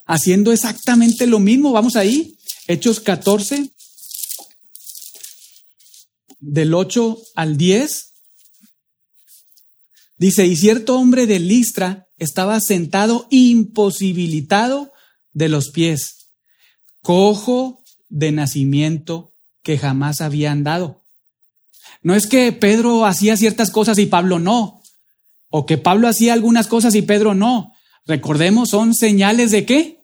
haciendo 0.08 0.52
exactamente 0.52 1.28
lo 1.28 1.38
mismo. 1.38 1.72
Vamos 1.72 1.96
ahí, 1.96 2.40
Hechos 2.66 3.00
14, 3.00 3.70
del 6.40 6.74
8 6.74 7.22
al 7.36 7.56
10. 7.56 8.14
Dice, 10.18 10.48
y 10.48 10.56
cierto 10.56 10.98
hombre 10.98 11.28
de 11.28 11.38
Listra 11.38 12.08
estaba 12.18 12.60
sentado 12.60 13.28
imposibilitado 13.30 14.92
de 15.34 15.50
los 15.50 15.70
pies, 15.70 16.32
cojo 17.04 17.84
de 18.10 18.32
nacimiento 18.32 19.36
que 19.62 19.78
jamás 19.78 20.22
había 20.22 20.52
andado. 20.52 21.05
No 22.06 22.14
es 22.14 22.28
que 22.28 22.52
Pedro 22.52 23.08
hacía 23.08 23.36
ciertas 23.36 23.72
cosas 23.72 23.98
y 23.98 24.06
Pablo 24.06 24.38
no, 24.38 24.80
o 25.50 25.66
que 25.66 25.80
Pablo 25.80 26.08
hacía 26.08 26.34
algunas 26.34 26.68
cosas 26.68 26.94
y 26.94 27.02
Pedro 27.02 27.34
no. 27.34 27.74
Recordemos, 28.06 28.70
son 28.70 28.94
señales 28.94 29.50
de 29.50 29.66
qué? 29.66 30.04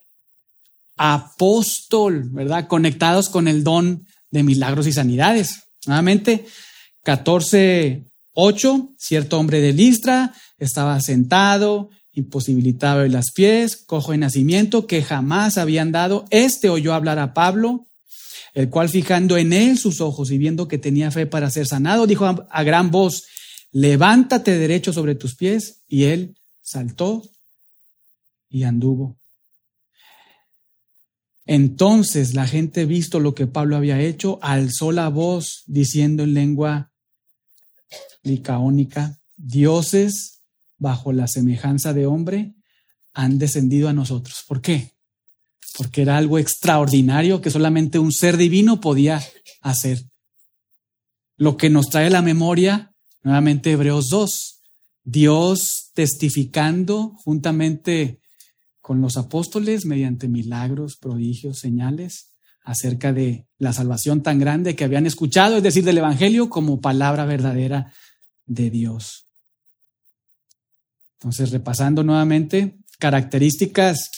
Apóstol, 0.97 2.23
¿verdad? 2.31 2.67
Conectados 2.67 3.29
con 3.29 3.47
el 3.47 3.63
don 3.63 4.07
de 4.31 4.41
milagros 4.41 4.87
y 4.87 4.93
sanidades. 4.93 5.67
Nuevamente, 5.85 6.47
14, 7.03 8.03
8, 8.33 8.89
cierto 8.97 9.37
hombre 9.37 9.61
de 9.61 9.71
Listra 9.71 10.33
estaba 10.57 10.99
sentado, 11.01 11.91
imposibilitado 12.13 13.01
de 13.01 13.09
las 13.09 13.29
pies, 13.29 13.77
cojo 13.77 14.13
de 14.13 14.17
nacimiento, 14.17 14.87
que 14.87 15.03
jamás 15.03 15.59
había 15.59 15.83
andado. 15.83 16.25
Este 16.31 16.67
oyó 16.67 16.95
hablar 16.95 17.19
a 17.19 17.35
Pablo 17.35 17.85
el 18.53 18.69
cual 18.69 18.89
fijando 18.89 19.37
en 19.37 19.53
él 19.53 19.77
sus 19.77 20.01
ojos 20.01 20.31
y 20.31 20.37
viendo 20.37 20.67
que 20.67 20.77
tenía 20.77 21.11
fe 21.11 21.25
para 21.25 21.49
ser 21.49 21.67
sanado, 21.67 22.07
dijo 22.07 22.25
a, 22.25 22.63
gran 22.63 22.91
voz, 22.91 23.25
levántate 23.71 24.57
derecho 24.57 24.93
sobre 24.93 25.15
tus 25.15 25.35
pies, 25.35 25.83
y 25.87 26.05
él 26.05 26.37
saltó 26.61 27.23
y 28.49 28.63
anduvo. 28.63 29.17
Entonces 31.45 32.33
la 32.33 32.47
gente, 32.47 32.85
visto 32.85 33.19
lo 33.19 33.33
que 33.33 33.47
Pablo 33.47 33.75
había 33.75 33.99
hecho, 33.99 34.39
alzó 34.41 34.91
la 34.91 35.09
voz 35.09 35.63
diciendo 35.65 36.23
en 36.23 36.33
lengua 36.33 36.91
licaónica, 38.23 39.19
dioses 39.37 40.41
bajo 40.77 41.13
la 41.13 41.27
semejanza 41.27 41.93
de 41.93 42.05
hombre, 42.05 42.53
han 43.13 43.37
descendido 43.37 43.89
a 43.89 43.93
nosotros. 43.93 44.43
¿Por 44.47 44.61
qué? 44.61 44.91
Porque 45.77 46.01
era 46.01 46.17
algo 46.17 46.37
extraordinario 46.37 47.41
que 47.41 47.51
solamente 47.51 47.99
un 47.99 48.11
ser 48.11 48.37
divino 48.37 48.81
podía 48.81 49.21
hacer. 49.61 50.05
Lo 51.37 51.57
que 51.57 51.69
nos 51.69 51.89
trae 51.89 52.09
la 52.09 52.21
memoria, 52.21 52.93
nuevamente 53.23 53.71
Hebreos 53.71 54.09
2, 54.09 54.61
Dios 55.03 55.91
testificando 55.93 57.15
juntamente 57.23 58.19
con 58.81 59.01
los 59.01 59.17
apóstoles 59.17 59.85
mediante 59.85 60.27
milagros, 60.27 60.97
prodigios, 60.97 61.59
señales 61.59 62.31
acerca 62.63 63.11
de 63.11 63.47
la 63.57 63.73
salvación 63.73 64.21
tan 64.21 64.39
grande 64.39 64.75
que 64.75 64.83
habían 64.83 65.05
escuchado, 65.05 65.57
es 65.57 65.63
decir, 65.63 65.83
del 65.83 65.97
Evangelio 65.97 66.49
como 66.49 66.79
palabra 66.79 67.25
verdadera 67.25 67.91
de 68.45 68.69
Dios. 68.69 69.25
Entonces, 71.13 71.51
repasando 71.51 72.03
nuevamente, 72.03 72.77
características 72.99 74.09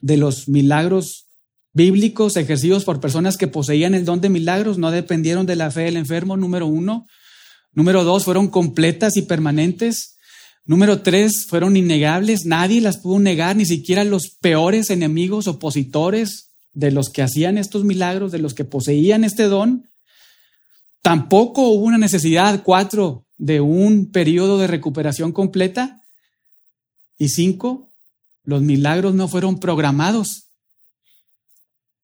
de 0.00 0.16
los 0.16 0.48
milagros 0.48 1.26
bíblicos 1.72 2.36
ejercidos 2.36 2.84
por 2.84 3.00
personas 3.00 3.36
que 3.36 3.48
poseían 3.48 3.94
el 3.94 4.04
don 4.04 4.20
de 4.20 4.30
milagros, 4.30 4.78
no 4.78 4.90
dependieron 4.90 5.44
de 5.44 5.56
la 5.56 5.70
fe 5.70 5.82
del 5.82 5.96
enfermo, 5.96 6.36
número 6.36 6.66
uno. 6.66 7.06
Número 7.72 8.02
dos, 8.04 8.24
fueron 8.24 8.48
completas 8.48 9.16
y 9.18 9.22
permanentes. 9.22 10.16
Número 10.64 11.02
tres, 11.02 11.46
fueron 11.46 11.76
innegables. 11.76 12.46
Nadie 12.46 12.80
las 12.80 12.96
pudo 12.96 13.18
negar, 13.18 13.54
ni 13.56 13.66
siquiera 13.66 14.04
los 14.04 14.30
peores 14.40 14.88
enemigos, 14.88 15.46
opositores 15.46 16.50
de 16.72 16.90
los 16.90 17.10
que 17.10 17.22
hacían 17.22 17.58
estos 17.58 17.84
milagros, 17.84 18.32
de 18.32 18.38
los 18.38 18.54
que 18.54 18.64
poseían 18.64 19.24
este 19.24 19.44
don. 19.44 19.90
Tampoco 21.02 21.68
hubo 21.68 21.84
una 21.84 21.98
necesidad, 21.98 22.62
cuatro, 22.64 23.26
de 23.36 23.60
un 23.60 24.10
periodo 24.10 24.58
de 24.58 24.66
recuperación 24.66 25.32
completa. 25.32 26.00
Y 27.18 27.28
cinco, 27.28 27.85
los 28.46 28.62
milagros 28.62 29.14
no 29.14 29.28
fueron 29.28 29.58
programados, 29.60 30.48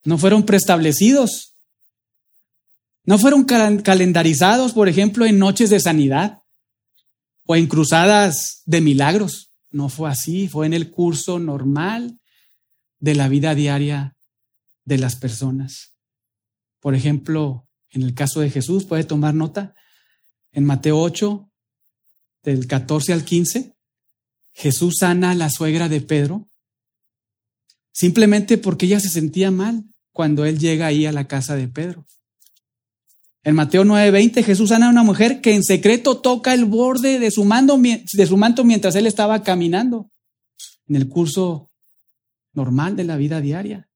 no 0.04 0.18
fueron 0.18 0.44
preestablecidos. 0.44 1.54
No 3.04 3.18
fueron 3.18 3.44
calendarizados, 3.44 4.72
por 4.72 4.88
ejemplo, 4.88 5.24
en 5.26 5.38
noches 5.38 5.70
de 5.70 5.80
sanidad 5.80 6.42
o 7.46 7.56
en 7.56 7.66
cruzadas 7.66 8.62
de 8.64 8.80
milagros. 8.80 9.50
No 9.70 9.88
fue 9.88 10.10
así, 10.10 10.48
fue 10.48 10.66
en 10.66 10.74
el 10.74 10.90
curso 10.90 11.38
normal 11.38 12.20
de 13.00 13.14
la 13.14 13.28
vida 13.28 13.54
diaria 13.54 14.16
de 14.84 14.98
las 14.98 15.16
personas. 15.16 15.94
Por 16.80 16.94
ejemplo, 16.94 17.66
en 17.90 18.02
el 18.02 18.14
caso 18.14 18.40
de 18.40 18.50
Jesús, 18.50 18.84
puede 18.84 19.04
tomar 19.04 19.34
nota, 19.34 19.74
en 20.52 20.64
Mateo 20.64 21.00
8, 21.00 21.48
del 22.44 22.66
14 22.66 23.12
al 23.12 23.24
15, 23.24 23.71
Jesús 24.52 24.96
sana 24.98 25.32
a 25.32 25.34
la 25.34 25.50
suegra 25.50 25.88
de 25.88 26.00
Pedro 26.00 26.48
simplemente 27.92 28.58
porque 28.58 28.86
ella 28.86 29.00
se 29.00 29.08
sentía 29.08 29.50
mal 29.50 29.84
cuando 30.12 30.44
él 30.44 30.58
llega 30.58 30.86
ahí 30.86 31.06
a 31.06 31.12
la 31.12 31.28
casa 31.28 31.56
de 31.56 31.68
Pedro. 31.68 32.06
En 33.44 33.54
Mateo 33.54 33.84
9:20 33.84 34.42
Jesús 34.44 34.70
sana 34.70 34.86
a 34.86 34.90
una 34.90 35.02
mujer 35.02 35.40
que 35.40 35.54
en 35.54 35.64
secreto 35.64 36.20
toca 36.20 36.54
el 36.54 36.64
borde 36.64 37.18
de 37.18 37.30
su, 37.30 37.42
de 37.44 38.26
su 38.26 38.36
manto 38.36 38.64
mientras 38.64 38.94
él 38.94 39.06
estaba 39.06 39.42
caminando 39.42 40.10
en 40.86 40.96
el 40.96 41.08
curso 41.08 41.70
normal 42.52 42.96
de 42.96 43.04
la 43.04 43.16
vida 43.16 43.40
diaria. 43.40 43.88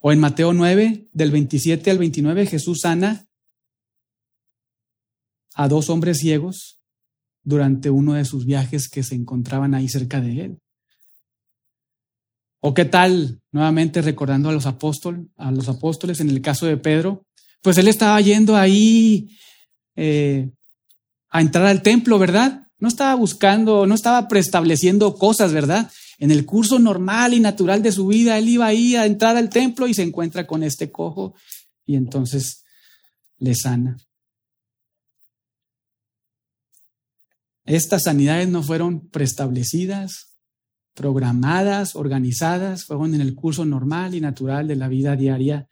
O 0.00 0.12
en 0.12 0.20
Mateo 0.20 0.52
9, 0.52 1.08
del 1.12 1.30
27 1.30 1.90
al 1.90 1.98
29, 1.98 2.46
Jesús 2.46 2.80
sana 2.82 3.26
a 5.54 5.68
dos 5.68 5.88
hombres 5.90 6.18
ciegos 6.18 6.78
durante 7.46 7.90
uno 7.90 8.14
de 8.14 8.24
sus 8.24 8.44
viajes 8.44 8.88
que 8.88 9.04
se 9.04 9.14
encontraban 9.14 9.72
ahí 9.72 9.88
cerca 9.88 10.20
de 10.20 10.44
él. 10.44 10.58
O 12.60 12.74
qué 12.74 12.84
tal, 12.84 13.40
nuevamente 13.52 14.02
recordando 14.02 14.48
a 14.48 14.52
los 14.52 14.66
apóstoles, 14.66 15.26
a 15.36 15.52
los 15.52 15.68
apóstoles 15.68 16.18
en 16.18 16.28
el 16.28 16.42
caso 16.42 16.66
de 16.66 16.76
Pedro, 16.76 17.24
pues 17.62 17.78
él 17.78 17.86
estaba 17.86 18.20
yendo 18.20 18.56
ahí 18.56 19.28
eh, 19.94 20.50
a 21.30 21.40
entrar 21.40 21.66
al 21.66 21.82
templo, 21.82 22.18
¿verdad? 22.18 22.66
No 22.80 22.88
estaba 22.88 23.14
buscando, 23.14 23.86
no 23.86 23.94
estaba 23.94 24.26
preestableciendo 24.26 25.14
cosas, 25.14 25.52
¿verdad? 25.52 25.88
En 26.18 26.32
el 26.32 26.44
curso 26.46 26.80
normal 26.80 27.32
y 27.32 27.38
natural 27.38 27.80
de 27.80 27.92
su 27.92 28.08
vida, 28.08 28.38
él 28.38 28.48
iba 28.48 28.66
ahí 28.66 28.96
a 28.96 29.06
entrar 29.06 29.36
al 29.36 29.50
templo 29.50 29.86
y 29.86 29.94
se 29.94 30.02
encuentra 30.02 30.48
con 30.48 30.64
este 30.64 30.90
cojo 30.90 31.34
y 31.84 31.94
entonces 31.94 32.64
le 33.38 33.54
sana. 33.54 33.96
Estas 37.66 38.04
sanidades 38.04 38.48
no 38.48 38.62
fueron 38.62 39.08
preestablecidas, 39.08 40.36
programadas, 40.94 41.96
organizadas, 41.96 42.84
fueron 42.84 43.14
en 43.14 43.20
el 43.20 43.34
curso 43.34 43.64
normal 43.64 44.14
y 44.14 44.20
natural 44.20 44.68
de 44.68 44.76
la 44.76 44.88
vida 44.88 45.16
diaria 45.16 45.68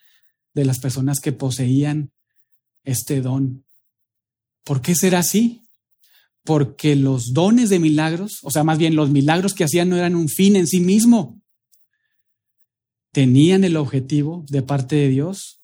de 0.53 0.65
las 0.65 0.81
personas 0.81 1.21
que 1.21 1.33
poseían 1.33 2.11
este 2.83 3.21
don. 3.21 3.65
¿Por 4.65 4.83
qué 4.83 4.95
será 4.97 5.21
así? 5.21 5.63
Porque 6.43 6.97
los 6.97 7.33
dones 7.33 7.71
de 7.71 7.79
milagros, 7.79 8.41
o 8.43 8.51
sea, 8.51 8.65
más 8.65 8.77
bien 8.77 8.97
los 8.97 9.11
milagros 9.11 9.55
que 9.55 9.65
hacían 9.65 9.89
no 9.89 9.97
eran 9.97 10.17
un 10.17 10.29
fin 10.29 10.57
en 10.57 10.67
sí 10.67 10.81
mismo. 10.81 11.41
Tenían 13.13 13.63
el 13.63 13.77
objetivo 13.77 14.45
de 14.49 14.63
parte 14.63 14.97
de 14.97 15.09
Dios 15.09 15.61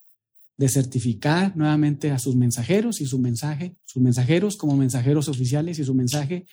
de 0.61 0.69
certificar 0.69 1.57
nuevamente 1.57 2.11
a 2.11 2.19
sus 2.19 2.37
mensajeros 2.37 3.01
y 3.01 3.07
su 3.07 3.19
mensaje, 3.19 3.77
sus 3.87 4.03
mensajeros 4.03 4.59
como 4.59 4.77
mensajeros 4.77 5.27
oficiales 5.29 5.79
y 5.79 5.85
su 5.85 5.95
mensaje 5.95 6.45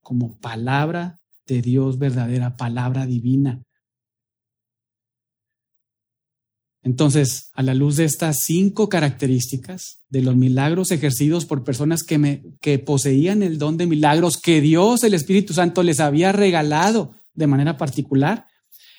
como 0.00 0.38
palabra 0.38 1.18
de 1.48 1.62
Dios 1.62 1.98
verdadera, 1.98 2.56
palabra 2.56 3.06
divina. 3.06 3.60
Entonces, 6.84 7.50
a 7.54 7.64
la 7.64 7.74
luz 7.74 7.96
de 7.96 8.04
estas 8.04 8.44
cinco 8.44 8.88
características 8.88 10.04
de 10.10 10.22
los 10.22 10.36
milagros 10.36 10.92
ejercidos 10.92 11.44
por 11.44 11.64
personas 11.64 12.04
que, 12.04 12.18
me, 12.18 12.44
que 12.60 12.78
poseían 12.78 13.42
el 13.42 13.58
don 13.58 13.78
de 13.78 13.86
milagros 13.86 14.36
que 14.36 14.60
Dios, 14.60 15.02
el 15.02 15.12
Espíritu 15.12 15.54
Santo, 15.54 15.82
les 15.82 15.98
había 15.98 16.30
regalado 16.30 17.16
de 17.34 17.48
manera 17.48 17.76
particular, 17.76 18.46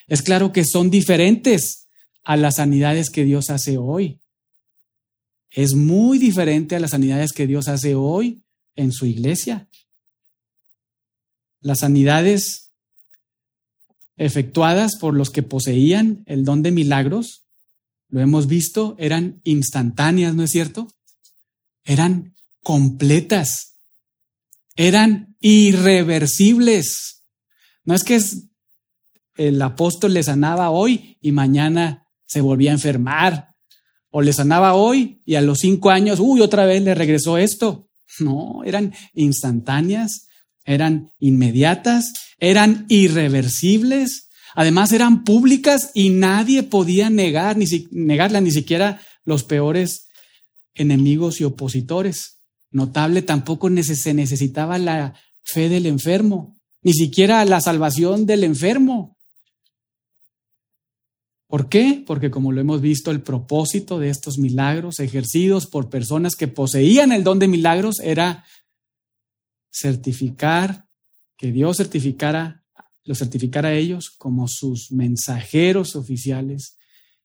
es 0.08 0.22
claro 0.22 0.52
que 0.52 0.66
son 0.66 0.90
diferentes 0.90 1.88
a 2.26 2.36
las 2.36 2.56
sanidades 2.56 3.10
que 3.10 3.24
Dios 3.24 3.50
hace 3.50 3.78
hoy. 3.78 4.20
Es 5.52 5.74
muy 5.74 6.20
diferente 6.20 6.76
a 6.76 6.80
las 6.80 6.92
sanidades 6.92 7.32
que 7.32 7.48
Dios 7.48 7.68
hace 7.68 7.96
hoy 7.96 8.44
en 8.76 8.92
su 8.92 9.06
iglesia. 9.06 9.68
Las 11.62 11.80
sanidades 11.80 12.72
efectuadas 14.18 14.98
por 15.00 15.16
los 15.16 15.30
que 15.30 15.44
poseían 15.44 16.24
el 16.26 16.44
don 16.44 16.64
de 16.64 16.72
milagros 16.72 17.48
lo 18.10 18.22
hemos 18.22 18.48
visto, 18.48 18.96
eran 18.98 19.42
instantáneas, 19.44 20.34
¿no 20.34 20.44
es 20.44 20.52
cierto? 20.52 20.88
Eran 21.84 22.36
completas, 22.64 23.76
eran 24.76 25.36
irreversibles. 25.40 27.24
No 27.84 27.94
es 27.94 28.04
que 28.04 28.20
el 29.36 29.62
apóstol 29.62 30.14
le 30.14 30.24
sanaba 30.24 30.70
hoy 30.70 31.18
y 31.22 31.32
mañana 31.32 32.08
se 32.26 32.42
volvía 32.42 32.72
a 32.72 32.76
enfermar, 32.76 33.56
o 34.10 34.22
le 34.22 34.34
sanaba 34.34 34.74
hoy 34.74 35.22
y 35.26 35.36
a 35.36 35.42
los 35.42 35.60
cinco 35.60 35.90
años, 35.90 36.20
uy, 36.20 36.42
otra 36.42 36.66
vez 36.66 36.82
le 36.82 36.96
regresó 36.96 37.38
esto. 37.38 37.90
No, 38.20 38.64
eran 38.66 38.94
instantáneas, 39.14 40.28
eran 40.66 41.12
inmediatas, 41.20 42.14
eran 42.40 42.86
irreversibles 42.90 44.28
Además 44.58 44.92
eran 44.92 45.24
públicas 45.24 45.92
y 45.94 46.10
nadie 46.10 46.64
podía 46.64 47.12
negar, 47.12 47.58
ni 47.58 47.68
negarla, 47.92 48.42
ni 48.42 48.50
siquiera 48.50 49.00
los 49.24 49.44
peores 49.44 50.08
enemigos 50.74 51.40
y 51.40 51.44
opositores. 51.44 52.40
Notable 52.72 53.22
tampoco 53.22 53.70
se 53.84 54.14
necesitaba 54.16 54.80
la 54.80 55.14
fe 55.44 55.70
del 55.70 55.86
enfermo, 55.86 56.58
ni 56.82 56.94
siquiera 56.94 57.46
la 57.46 57.62
salvación 57.62 58.26
del 58.26 58.44
enfermo. 58.44 59.17
¿Por 61.48 61.70
qué? 61.70 62.04
Porque 62.06 62.30
como 62.30 62.52
lo 62.52 62.60
hemos 62.60 62.82
visto, 62.82 63.10
el 63.10 63.22
propósito 63.22 64.00
de 64.00 64.10
estos 64.10 64.38
milagros 64.38 65.00
ejercidos 65.00 65.66
por 65.66 65.90
personas 65.90 66.36
que 66.36 66.48
poseían 66.48 67.12
el 67.12 67.24
don 67.24 67.40
de 67.40 67.48
milagros 67.48 68.00
era 68.02 68.46
certificar, 69.72 70.88
que 71.38 71.52
Dios 71.52 71.78
certificara 71.78 72.66
los 73.08 73.20
certificara 73.20 73.70
a 73.70 73.74
ellos 73.74 74.10
como 74.10 74.48
sus 74.50 74.92
mensajeros 74.92 75.96
oficiales 75.96 76.78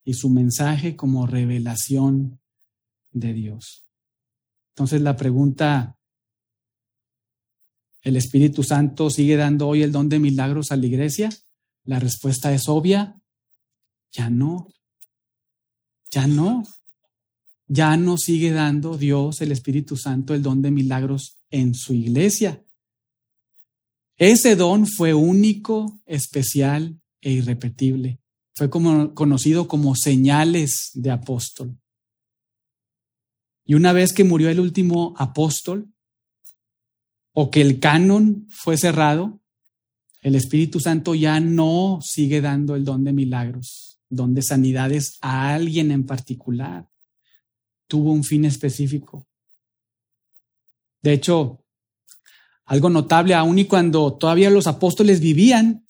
y 0.04 0.14
su 0.14 0.30
mensaje 0.30 0.94
como 0.94 1.26
revelación 1.26 2.40
de 3.10 3.32
Dios. 3.32 3.84
Entonces 4.74 5.02
la 5.02 5.16
pregunta, 5.16 5.98
¿el 8.02 8.16
Espíritu 8.16 8.62
Santo 8.62 9.10
sigue 9.10 9.36
dando 9.36 9.66
hoy 9.66 9.82
el 9.82 9.90
don 9.90 10.08
de 10.08 10.20
milagros 10.20 10.70
a 10.70 10.76
la 10.76 10.86
iglesia? 10.86 11.30
La 11.84 11.98
respuesta 11.98 12.54
es 12.54 12.68
obvia, 12.68 13.20
ya 14.12 14.30
no, 14.30 14.68
ya 16.10 16.26
no, 16.26 16.62
ya 17.66 17.96
no 17.96 18.18
sigue 18.18 18.52
dando 18.52 18.98
Dios, 18.98 19.40
el 19.40 19.52
Espíritu 19.52 19.96
Santo, 19.96 20.34
el 20.34 20.42
don 20.42 20.62
de 20.62 20.70
milagros 20.70 21.38
en 21.50 21.74
su 21.74 21.94
iglesia. 21.94 22.62
Ese 24.16 24.56
don 24.56 24.86
fue 24.86 25.14
único, 25.14 26.00
especial 26.06 27.00
e 27.20 27.32
irrepetible. 27.32 28.20
Fue 28.54 28.68
como, 28.68 29.14
conocido 29.14 29.66
como 29.66 29.96
señales 29.96 30.90
de 30.94 31.10
apóstol. 31.10 31.78
Y 33.64 33.74
una 33.74 33.92
vez 33.92 34.12
que 34.12 34.24
murió 34.24 34.50
el 34.50 34.60
último 34.60 35.14
apóstol, 35.16 35.88
o 37.32 37.50
que 37.50 37.62
el 37.62 37.80
canon 37.80 38.46
fue 38.50 38.76
cerrado, 38.76 39.40
el 40.20 40.34
Espíritu 40.34 40.78
Santo 40.78 41.14
ya 41.14 41.40
no 41.40 41.98
sigue 42.02 42.40
dando 42.40 42.76
el 42.76 42.84
don 42.84 43.04
de 43.04 43.12
milagros, 43.12 43.91
don 44.12 44.34
de 44.34 44.42
sanidades 44.42 45.16
a 45.20 45.54
alguien 45.54 45.90
en 45.90 46.04
particular. 46.04 46.86
Tuvo 47.88 48.12
un 48.12 48.24
fin 48.24 48.44
específico. 48.44 49.26
De 51.02 51.14
hecho, 51.14 51.64
algo 52.66 52.90
notable 52.90 53.34
aún 53.34 53.58
y 53.58 53.64
cuando 53.64 54.12
todavía 54.14 54.50
los 54.50 54.66
apóstoles 54.66 55.20
vivían, 55.20 55.86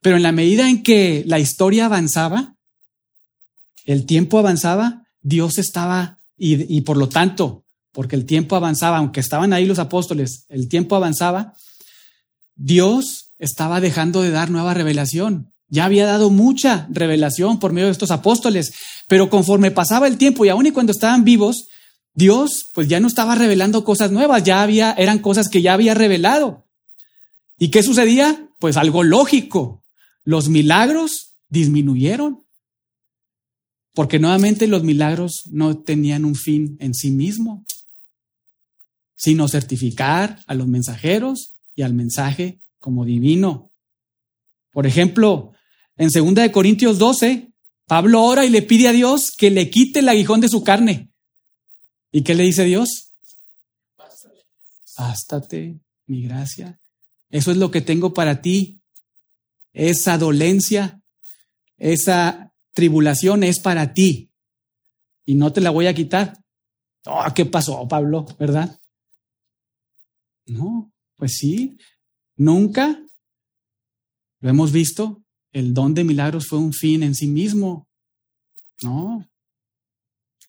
pero 0.00 0.16
en 0.16 0.22
la 0.22 0.32
medida 0.32 0.68
en 0.68 0.82
que 0.82 1.22
la 1.26 1.38
historia 1.38 1.86
avanzaba, 1.86 2.56
el 3.84 4.06
tiempo 4.06 4.38
avanzaba, 4.38 5.06
Dios 5.22 5.58
estaba 5.58 6.18
y, 6.36 6.74
y 6.74 6.80
por 6.82 6.96
lo 6.96 7.08
tanto, 7.08 7.64
porque 7.92 8.16
el 8.16 8.24
tiempo 8.24 8.56
avanzaba, 8.56 8.98
aunque 8.98 9.20
estaban 9.20 9.52
ahí 9.52 9.66
los 9.66 9.78
apóstoles, 9.78 10.46
el 10.48 10.68
tiempo 10.68 10.96
avanzaba, 10.96 11.54
Dios 12.56 13.30
estaba 13.38 13.80
dejando 13.80 14.22
de 14.22 14.30
dar 14.30 14.50
nueva 14.50 14.74
revelación. 14.74 15.52
Ya 15.68 15.84
había 15.84 16.06
dado 16.06 16.30
mucha 16.30 16.86
revelación 16.90 17.58
por 17.58 17.72
medio 17.72 17.86
de 17.86 17.92
estos 17.92 18.10
apóstoles, 18.10 18.72
pero 19.06 19.28
conforme 19.28 19.70
pasaba 19.70 20.06
el 20.06 20.16
tiempo 20.16 20.44
y 20.44 20.48
aún 20.48 20.66
y 20.66 20.70
cuando 20.70 20.92
estaban 20.92 21.24
vivos, 21.24 21.66
Dios 22.14 22.70
pues 22.74 22.88
ya 22.88 23.00
no 23.00 23.06
estaba 23.06 23.34
revelando 23.34 23.84
cosas 23.84 24.10
nuevas, 24.10 24.42
ya 24.42 24.62
había, 24.62 24.92
eran 24.92 25.18
cosas 25.18 25.48
que 25.48 25.62
ya 25.62 25.74
había 25.74 25.94
revelado. 25.94 26.66
¿Y 27.58 27.68
qué 27.68 27.82
sucedía? 27.82 28.48
Pues 28.58 28.76
algo 28.76 29.02
lógico. 29.02 29.84
Los 30.24 30.48
milagros 30.48 31.34
disminuyeron. 31.48 32.44
Porque 33.94 34.18
nuevamente 34.18 34.68
los 34.68 34.84
milagros 34.84 35.42
no 35.50 35.82
tenían 35.82 36.24
un 36.24 36.36
fin 36.36 36.76
en 36.80 36.94
sí 36.94 37.10
mismo, 37.10 37.64
sino 39.16 39.48
certificar 39.48 40.40
a 40.46 40.54
los 40.54 40.68
mensajeros 40.68 41.56
y 41.74 41.82
al 41.82 41.94
mensaje 41.94 42.60
como 42.78 43.04
divino. 43.04 43.72
Por 44.72 44.86
ejemplo, 44.86 45.52
en 45.98 46.10
2 46.10 46.50
Corintios 46.50 46.98
12, 46.98 47.48
Pablo 47.86 48.22
ora 48.22 48.44
y 48.44 48.50
le 48.50 48.62
pide 48.62 48.88
a 48.88 48.92
Dios 48.92 49.32
que 49.36 49.50
le 49.50 49.68
quite 49.68 49.98
el 49.98 50.08
aguijón 50.08 50.40
de 50.40 50.48
su 50.48 50.62
carne. 50.62 51.10
¿Y 52.12 52.22
qué 52.22 52.34
le 52.34 52.44
dice 52.44 52.64
Dios? 52.64 53.12
Bástate 54.96 55.80
mi 56.06 56.22
gracia. 56.22 56.80
Eso 57.30 57.50
es 57.50 57.56
lo 57.56 57.70
que 57.70 57.80
tengo 57.80 58.14
para 58.14 58.40
ti. 58.40 58.80
Esa 59.72 60.18
dolencia, 60.18 61.00
esa 61.76 62.52
tribulación 62.72 63.42
es 63.42 63.60
para 63.60 63.92
ti. 63.92 64.30
Y 65.26 65.34
no 65.34 65.52
te 65.52 65.60
la 65.60 65.70
voy 65.70 65.86
a 65.86 65.94
quitar. 65.94 66.38
Oh, 67.06 67.24
¿Qué 67.34 67.44
pasó, 67.44 67.86
Pablo? 67.86 68.26
¿Verdad? 68.38 68.78
No, 70.46 70.90
pues 71.16 71.36
sí. 71.36 71.76
Nunca 72.36 73.00
lo 74.40 74.48
hemos 74.48 74.72
visto. 74.72 75.22
El 75.52 75.74
don 75.74 75.94
de 75.94 76.04
milagros 76.04 76.46
fue 76.46 76.58
un 76.58 76.72
fin 76.72 77.02
en 77.02 77.14
sí 77.14 77.26
mismo. 77.26 77.88
No, 78.82 79.28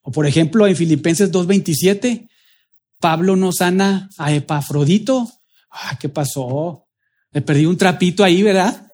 o 0.01 0.11
por 0.11 0.25
ejemplo, 0.25 0.65
en 0.65 0.75
Filipenses 0.75 1.31
2.27, 1.31 2.29
Pablo 2.99 3.35
no 3.35 3.51
sana 3.51 4.09
a 4.17 4.33
Epafrodito. 4.33 5.31
Ah, 5.69 5.97
¿qué 5.99 6.09
pasó? 6.09 6.87
Le 7.31 7.41
perdí 7.41 7.65
un 7.65 7.77
trapito 7.77 8.23
ahí, 8.23 8.41
¿verdad? 8.41 8.91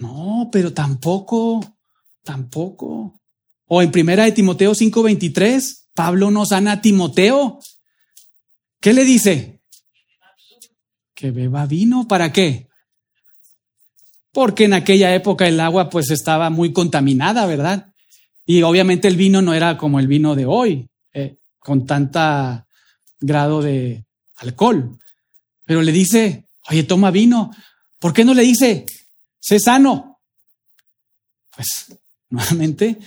No, 0.00 0.50
pero 0.52 0.72
tampoco, 0.72 1.78
tampoco. 2.22 3.20
O 3.66 3.80
en 3.80 3.90
primera 3.90 4.24
de 4.24 4.32
Timoteo 4.32 4.72
5.23, 4.72 5.86
Pablo 5.94 6.30
no 6.30 6.44
sana 6.44 6.72
a 6.72 6.80
Timoteo. 6.82 7.58
¿Qué 8.80 8.92
le 8.92 9.04
dice? 9.04 9.62
Que 11.14 11.30
beba 11.30 11.64
vino. 11.64 12.06
¿Para 12.06 12.32
qué? 12.32 12.68
Porque 14.34 14.64
en 14.64 14.72
aquella 14.72 15.14
época 15.14 15.46
el 15.46 15.60
agua 15.60 15.88
pues 15.88 16.10
estaba 16.10 16.50
muy 16.50 16.72
contaminada, 16.72 17.46
¿verdad? 17.46 17.94
Y 18.44 18.62
obviamente 18.62 19.06
el 19.06 19.16
vino 19.16 19.40
no 19.40 19.54
era 19.54 19.78
como 19.78 20.00
el 20.00 20.08
vino 20.08 20.34
de 20.34 20.44
hoy, 20.44 20.88
eh, 21.12 21.36
con 21.60 21.86
tanta 21.86 22.66
grado 23.20 23.62
de 23.62 24.04
alcohol. 24.38 24.98
Pero 25.64 25.82
le 25.82 25.92
dice, 25.92 26.46
oye, 26.68 26.82
toma 26.82 27.12
vino. 27.12 27.52
¿Por 28.00 28.12
qué 28.12 28.24
no 28.24 28.34
le 28.34 28.42
dice, 28.42 28.86
sé 29.38 29.60
sano? 29.60 30.18
Pues 31.54 31.96
nuevamente, 32.28 32.98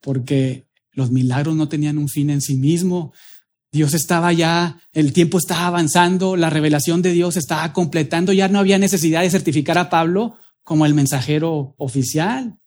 porque 0.00 0.66
los 0.92 1.10
milagros 1.10 1.56
no 1.56 1.68
tenían 1.68 1.98
un 1.98 2.08
fin 2.08 2.30
en 2.30 2.40
sí 2.40 2.54
mismo. 2.54 3.12
Dios 3.72 3.92
estaba 3.92 4.32
ya, 4.32 4.80
el 4.92 5.12
tiempo 5.12 5.38
estaba 5.38 5.66
avanzando, 5.66 6.36
la 6.36 6.48
revelación 6.48 7.02
de 7.02 7.10
Dios 7.10 7.36
estaba 7.36 7.72
completando, 7.72 8.32
ya 8.32 8.46
no 8.46 8.60
había 8.60 8.78
necesidad 8.78 9.22
de 9.22 9.30
certificar 9.30 9.78
a 9.78 9.90
Pablo 9.90 10.38
como 10.66 10.84
el 10.84 10.94
mensajero 10.94 11.76
oficial. 11.78 12.58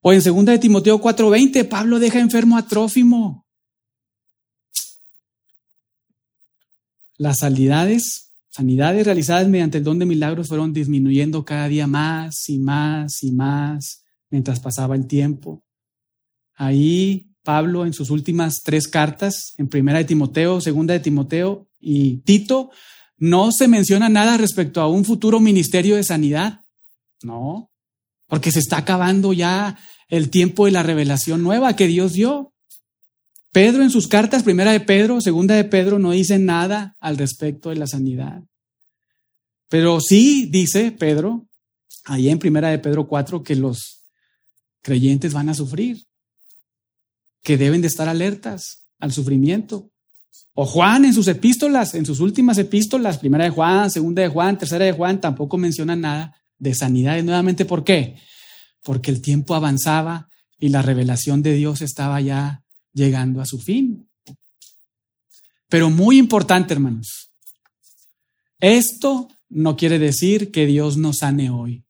O 0.00 0.14
en 0.14 0.22
2 0.22 0.44
de 0.46 0.58
Timoteo 0.58 0.98
4:20, 0.98 1.62
Pablo 1.68 1.98
deja 1.98 2.20
enfermo 2.20 2.56
a 2.56 2.66
Trófimo. 2.66 3.46
Las 7.18 7.40
sanidades, 7.40 8.32
sanidades 8.48 9.04
realizadas 9.04 9.46
mediante 9.46 9.76
el 9.76 9.84
don 9.84 9.98
de 9.98 10.06
milagros 10.06 10.48
fueron 10.48 10.72
disminuyendo 10.72 11.44
cada 11.44 11.68
día 11.68 11.86
más 11.86 12.48
y 12.48 12.58
más 12.58 13.22
y 13.22 13.30
más 13.30 14.04
mientras 14.30 14.60
pasaba 14.60 14.96
el 14.96 15.06
tiempo. 15.06 15.66
Ahí 16.54 17.36
Pablo 17.42 17.84
en 17.84 17.92
sus 17.92 18.08
últimas 18.08 18.62
tres 18.62 18.88
cartas, 18.88 19.52
en 19.58 19.68
primera 19.68 19.98
de 19.98 20.06
Timoteo, 20.06 20.62
segunda 20.62 20.94
de 20.94 21.00
Timoteo 21.00 21.68
y 21.78 22.22
Tito, 22.22 22.70
no 23.18 23.52
se 23.52 23.68
menciona 23.68 24.08
nada 24.08 24.36
respecto 24.36 24.80
a 24.80 24.88
un 24.88 25.04
futuro 25.04 25.40
ministerio 25.40 25.96
de 25.96 26.04
sanidad. 26.04 26.60
No, 27.22 27.70
porque 28.26 28.50
se 28.50 28.58
está 28.58 28.78
acabando 28.78 29.32
ya 29.32 29.78
el 30.08 30.30
tiempo 30.30 30.66
de 30.66 30.72
la 30.72 30.82
revelación 30.82 31.42
nueva 31.42 31.76
que 31.76 31.86
Dios 31.86 32.12
dio. 32.12 32.52
Pedro 33.52 33.82
en 33.82 33.90
sus 33.90 34.08
cartas, 34.08 34.42
primera 34.42 34.72
de 34.72 34.80
Pedro, 34.80 35.20
segunda 35.20 35.54
de 35.54 35.64
Pedro, 35.64 35.98
no 35.98 36.10
dice 36.10 36.38
nada 36.38 36.96
al 37.00 37.16
respecto 37.16 37.70
de 37.70 37.76
la 37.76 37.86
sanidad. 37.86 38.42
Pero 39.68 40.00
sí 40.00 40.48
dice 40.50 40.90
Pedro, 40.92 41.46
ahí 42.04 42.28
en 42.28 42.38
primera 42.38 42.68
de 42.68 42.78
Pedro 42.78 43.06
4, 43.06 43.42
que 43.42 43.54
los 43.54 44.02
creyentes 44.82 45.32
van 45.32 45.48
a 45.48 45.54
sufrir, 45.54 46.04
que 47.42 47.56
deben 47.56 47.80
de 47.80 47.88
estar 47.88 48.08
alertas 48.08 48.86
al 48.98 49.12
sufrimiento. 49.12 49.90
O 50.54 50.66
Juan 50.66 51.04
en 51.04 51.14
sus 51.14 51.28
epístolas, 51.28 51.94
en 51.94 52.06
sus 52.06 52.20
últimas 52.20 52.58
epístolas, 52.58 53.18
primera 53.18 53.44
de 53.44 53.50
Juan, 53.50 53.90
segunda 53.90 54.22
de 54.22 54.28
Juan, 54.28 54.58
tercera 54.58 54.84
de 54.84 54.92
Juan, 54.92 55.20
tampoco 55.20 55.56
menciona 55.56 55.96
nada 55.96 56.36
de 56.58 56.74
sanidad. 56.74 57.22
nuevamente, 57.22 57.64
¿por 57.64 57.84
qué? 57.84 58.16
porque 58.84 59.10
el 59.10 59.20
tiempo 59.20 59.54
avanzaba 59.54 60.28
y 60.58 60.68
la 60.68 60.82
revelación 60.82 61.42
de 61.42 61.54
Dios 61.54 61.80
estaba 61.80 62.20
ya 62.20 62.62
llegando 62.92 63.40
a 63.40 63.46
su 63.46 63.58
fin. 63.58 64.08
Pero 65.68 65.90
muy 65.90 66.18
importante, 66.18 66.74
hermanos, 66.74 67.32
esto 68.60 69.28
no 69.48 69.76
quiere 69.76 69.98
decir 69.98 70.52
que 70.52 70.66
Dios 70.66 70.96
nos 70.96 71.18
sane 71.18 71.50
hoy, 71.50 71.82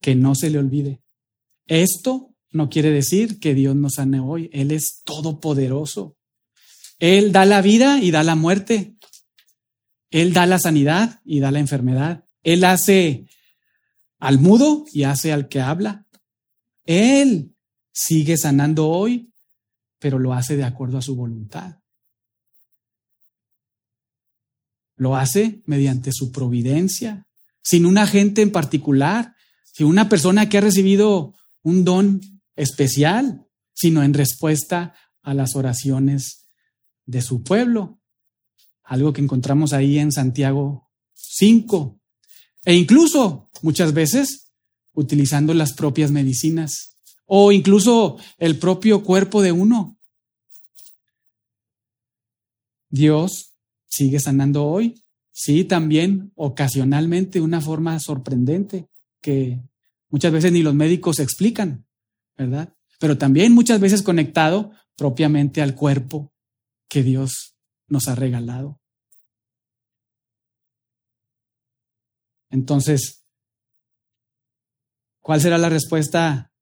que 0.00 0.14
no 0.14 0.34
se 0.34 0.48
le 0.48 0.58
olvide. 0.58 1.02
Esto 1.66 2.30
no 2.52 2.70
quiere 2.70 2.90
decir 2.90 3.40
que 3.40 3.52
Dios 3.52 3.76
nos 3.76 3.94
sane 3.94 4.20
hoy. 4.20 4.48
Él 4.52 4.70
es 4.70 5.02
todopoderoso. 5.04 6.16
Él 7.00 7.32
da 7.32 7.46
la 7.46 7.62
vida 7.62 7.98
y 7.98 8.10
da 8.10 8.22
la 8.22 8.36
muerte. 8.36 8.94
Él 10.10 10.32
da 10.32 10.46
la 10.46 10.58
sanidad 10.58 11.20
y 11.24 11.40
da 11.40 11.50
la 11.50 11.58
enfermedad. 11.58 12.26
Él 12.42 12.62
hace 12.64 13.26
al 14.18 14.38
mudo 14.38 14.84
y 14.92 15.04
hace 15.04 15.32
al 15.32 15.48
que 15.48 15.60
habla. 15.60 16.06
Él 16.84 17.56
sigue 17.90 18.36
sanando 18.36 18.88
hoy, 18.88 19.32
pero 19.98 20.18
lo 20.18 20.34
hace 20.34 20.56
de 20.56 20.64
acuerdo 20.64 20.98
a 20.98 21.02
su 21.02 21.16
voluntad. 21.16 21.78
Lo 24.96 25.16
hace 25.16 25.62
mediante 25.64 26.12
su 26.12 26.30
providencia, 26.30 27.26
sin 27.62 27.86
un 27.86 27.96
agente 27.96 28.42
en 28.42 28.52
particular, 28.52 29.34
sin 29.72 29.86
una 29.86 30.10
persona 30.10 30.50
que 30.50 30.58
ha 30.58 30.62
recibido 30.62 31.34
un 31.62 31.84
don 31.84 32.20
especial, 32.56 33.46
sino 33.72 34.02
en 34.02 34.12
respuesta 34.12 34.94
a 35.22 35.32
las 35.32 35.56
oraciones 35.56 36.39
de 37.10 37.22
su 37.22 37.42
pueblo. 37.42 38.00
Algo 38.84 39.12
que 39.12 39.20
encontramos 39.20 39.72
ahí 39.72 39.98
en 39.98 40.12
Santiago 40.12 40.90
5, 41.14 42.00
e 42.64 42.74
incluso 42.74 43.50
muchas 43.62 43.92
veces 43.92 44.52
utilizando 44.92 45.54
las 45.54 45.72
propias 45.72 46.10
medicinas 46.10 46.98
o 47.26 47.52
incluso 47.52 48.18
el 48.38 48.58
propio 48.58 49.02
cuerpo 49.02 49.42
de 49.42 49.52
uno. 49.52 49.96
Dios 52.88 53.54
sigue 53.86 54.18
sanando 54.18 54.66
hoy. 54.66 55.02
Sí, 55.32 55.64
también 55.64 56.32
ocasionalmente 56.34 57.38
de 57.38 57.44
una 57.44 57.60
forma 57.60 57.98
sorprendente 58.00 58.88
que 59.20 59.60
muchas 60.08 60.32
veces 60.32 60.52
ni 60.52 60.62
los 60.62 60.74
médicos 60.74 61.18
explican, 61.18 61.86
¿verdad? 62.36 62.74
Pero 62.98 63.16
también 63.16 63.52
muchas 63.52 63.80
veces 63.80 64.02
conectado 64.02 64.72
propiamente 64.96 65.62
al 65.62 65.74
cuerpo 65.74 66.32
que 66.90 67.02
Dios 67.02 67.56
nos 67.86 68.08
ha 68.08 68.14
regalado. 68.14 68.80
Entonces, 72.50 73.24
¿cuál 75.20 75.40
será 75.40 75.56
la 75.56 75.68
respuesta? 75.68 76.52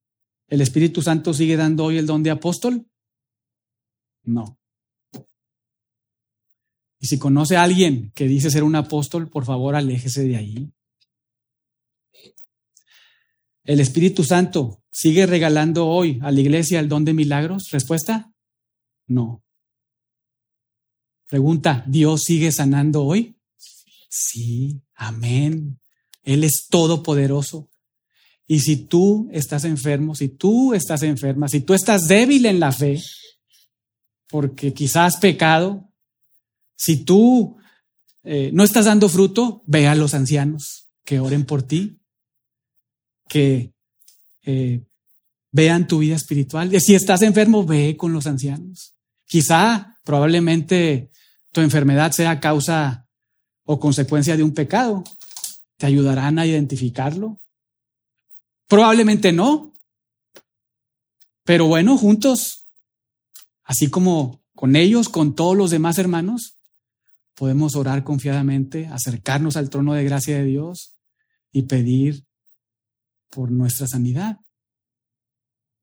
¿El 0.46 0.60
Espíritu 0.60 1.02
Santo 1.02 1.32
sigue 1.32 1.56
dando 1.56 1.84
hoy 1.84 1.96
el 1.96 2.06
don 2.06 2.22
de 2.22 2.30
apóstol? 2.30 2.86
No. 4.22 4.58
Y 7.00 7.06
si 7.06 7.18
conoce 7.18 7.56
a 7.56 7.62
alguien 7.62 8.12
que 8.14 8.26
dice 8.26 8.50
ser 8.50 8.64
un 8.64 8.76
apóstol, 8.76 9.30
por 9.30 9.46
favor, 9.46 9.74
aléjese 9.76 10.24
de 10.24 10.36
ahí. 10.36 10.72
¿El 13.64 13.80
Espíritu 13.80 14.24
Santo 14.24 14.82
sigue 14.90 15.26
regalando 15.26 15.86
hoy 15.86 16.18
a 16.22 16.30
la 16.30 16.40
iglesia 16.40 16.80
el 16.80 16.88
don 16.88 17.04
de 17.04 17.14
milagros? 17.14 17.68
Respuesta, 17.70 18.32
no. 19.06 19.42
Pregunta, 21.28 21.84
¿Dios 21.86 22.22
sigue 22.24 22.50
sanando 22.50 23.04
hoy? 23.04 23.36
Sí, 24.08 24.80
amén. 24.94 25.78
Él 26.22 26.42
es 26.42 26.66
todopoderoso. 26.70 27.68
Y 28.46 28.60
si 28.60 28.76
tú 28.76 29.28
estás 29.30 29.64
enfermo, 29.64 30.14
si 30.14 30.30
tú 30.30 30.72
estás 30.72 31.02
enferma, 31.02 31.48
si 31.48 31.60
tú 31.60 31.74
estás 31.74 32.08
débil 32.08 32.46
en 32.46 32.60
la 32.60 32.72
fe, 32.72 32.98
porque 34.28 34.72
quizás 34.72 35.14
has 35.14 35.20
pecado, 35.20 35.92
si 36.74 37.04
tú 37.04 37.58
eh, 38.24 38.50
no 38.54 38.64
estás 38.64 38.86
dando 38.86 39.10
fruto, 39.10 39.62
ve 39.66 39.86
a 39.86 39.94
los 39.94 40.14
ancianos 40.14 40.88
que 41.04 41.20
oren 41.20 41.44
por 41.44 41.62
ti, 41.62 42.00
que 43.28 43.74
eh, 44.46 44.82
vean 45.52 45.86
tu 45.86 45.98
vida 45.98 46.16
espiritual. 46.16 46.70
Si 46.80 46.94
estás 46.94 47.20
enfermo, 47.20 47.66
ve 47.66 47.98
con 47.98 48.14
los 48.14 48.26
ancianos. 48.26 48.94
Quizá, 49.26 49.98
probablemente, 50.04 51.10
enfermedad 51.62 52.12
sea 52.12 52.40
causa 52.40 53.06
o 53.64 53.78
consecuencia 53.78 54.36
de 54.36 54.42
un 54.42 54.54
pecado. 54.54 55.04
¿Te 55.76 55.86
ayudarán 55.86 56.38
a 56.38 56.46
identificarlo? 56.46 57.38
Probablemente 58.66 59.32
no. 59.32 59.72
Pero 61.44 61.66
bueno, 61.66 61.96
juntos, 61.96 62.64
así 63.64 63.88
como 63.88 64.40
con 64.54 64.76
ellos, 64.76 65.08
con 65.08 65.34
todos 65.34 65.56
los 65.56 65.70
demás 65.70 65.98
hermanos, 65.98 66.54
podemos 67.34 67.76
orar 67.76 68.04
confiadamente, 68.04 68.86
acercarnos 68.88 69.56
al 69.56 69.70
trono 69.70 69.94
de 69.94 70.04
gracia 70.04 70.36
de 70.36 70.44
Dios 70.44 70.94
y 71.52 71.62
pedir 71.62 72.24
por 73.30 73.50
nuestra 73.50 73.86
sanidad. 73.86 74.38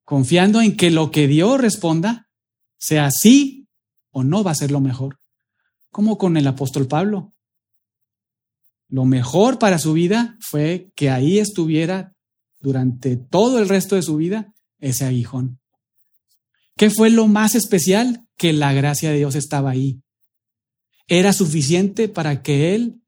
Confiando 0.03 0.61
en 0.61 0.75
que 0.75 0.91
lo 0.91 1.09
que 1.09 1.27
Dios 1.27 1.59
responda, 1.59 2.27
sea 2.77 3.09
sí 3.11 3.67
o 4.11 4.23
no, 4.23 4.43
va 4.43 4.51
a 4.51 4.55
ser 4.55 4.71
lo 4.71 4.81
mejor. 4.81 5.19
Como 5.95 6.17
con 6.17 6.35
el 6.35 6.45
apóstol 6.45 6.87
Pablo. 6.87 7.31
Lo 8.89 9.05
mejor 9.05 9.59
para 9.59 9.79
su 9.79 9.93
vida 9.93 10.37
fue 10.41 10.91
que 10.93 11.09
ahí 11.09 11.39
estuviera 11.39 12.13
durante 12.59 13.15
todo 13.15 13.59
el 13.59 13.69
resto 13.69 13.95
de 13.95 14.01
su 14.01 14.17
vida 14.17 14.53
ese 14.79 15.05
aguijón. 15.05 15.61
¿Qué 16.75 16.89
fue 16.89 17.09
lo 17.11 17.27
más 17.27 17.55
especial? 17.55 18.27
Que 18.35 18.51
la 18.51 18.73
gracia 18.73 19.09
de 19.09 19.19
Dios 19.19 19.35
estaba 19.35 19.69
ahí. 19.69 20.01
Era 21.07 21.31
suficiente 21.31 22.09
para 22.09 22.43
que 22.43 22.75
él 22.75 22.99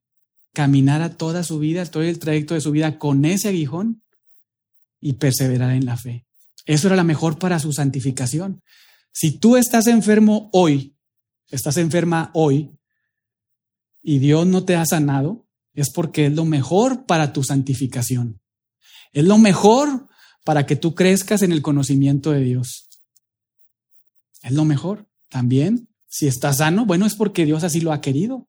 caminara 0.53 1.17
toda 1.17 1.43
su 1.43 1.59
vida, 1.59 1.85
todo 1.87 2.03
el 2.03 2.19
trayecto 2.19 2.53
de 2.53 2.61
su 2.61 2.71
vida 2.71 2.97
con 2.99 3.25
ese 3.25 3.49
aguijón 3.49 4.01
y 5.01 5.15
perseverara 5.15 5.75
en 5.75 5.85
la 5.85 5.97
fe. 5.97 6.25
Eso 6.65 6.87
era 6.87 6.95
la 6.95 7.03
mejor 7.03 7.37
para 7.37 7.59
su 7.59 7.73
santificación. 7.73 8.63
Si 9.11 9.31
tú 9.31 9.57
estás 9.57 9.87
enfermo 9.87 10.49
hoy, 10.53 10.95
estás 11.49 11.75
enferma 11.75 12.31
hoy, 12.33 12.76
y 14.07 14.19
Dios 14.19 14.47
no 14.47 14.63
te 14.63 14.77
ha 14.77 14.85
sanado, 14.85 15.45
es 15.73 15.89
porque 15.89 16.27
es 16.27 16.33
lo 16.33 16.45
mejor 16.45 17.05
para 17.05 17.33
tu 17.33 17.43
santificación. 17.43 18.39
Es 19.11 19.25
lo 19.25 19.37
mejor 19.37 20.07
para 20.45 20.65
que 20.65 20.77
tú 20.77 20.95
crezcas 20.95 21.41
en 21.41 21.51
el 21.51 21.61
conocimiento 21.61 22.31
de 22.31 22.39
Dios. 22.39 22.87
Es 24.43 24.53
lo 24.53 24.63
mejor. 24.63 25.09
También, 25.27 25.89
si 26.07 26.25
estás 26.25 26.59
sano, 26.59 26.85
bueno, 26.85 27.05
es 27.05 27.15
porque 27.15 27.43
Dios 27.43 27.65
así 27.65 27.81
lo 27.81 27.91
ha 27.91 27.99
querido, 27.99 28.47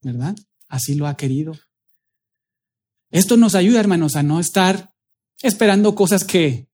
¿verdad? 0.00 0.34
Así 0.68 0.94
lo 0.94 1.06
ha 1.06 1.18
querido. 1.18 1.52
Esto 3.10 3.36
nos 3.36 3.54
ayuda, 3.54 3.80
hermanos, 3.80 4.16
a 4.16 4.22
no 4.22 4.40
estar 4.40 4.94
esperando 5.42 5.94
cosas 5.94 6.24
que, 6.24 6.66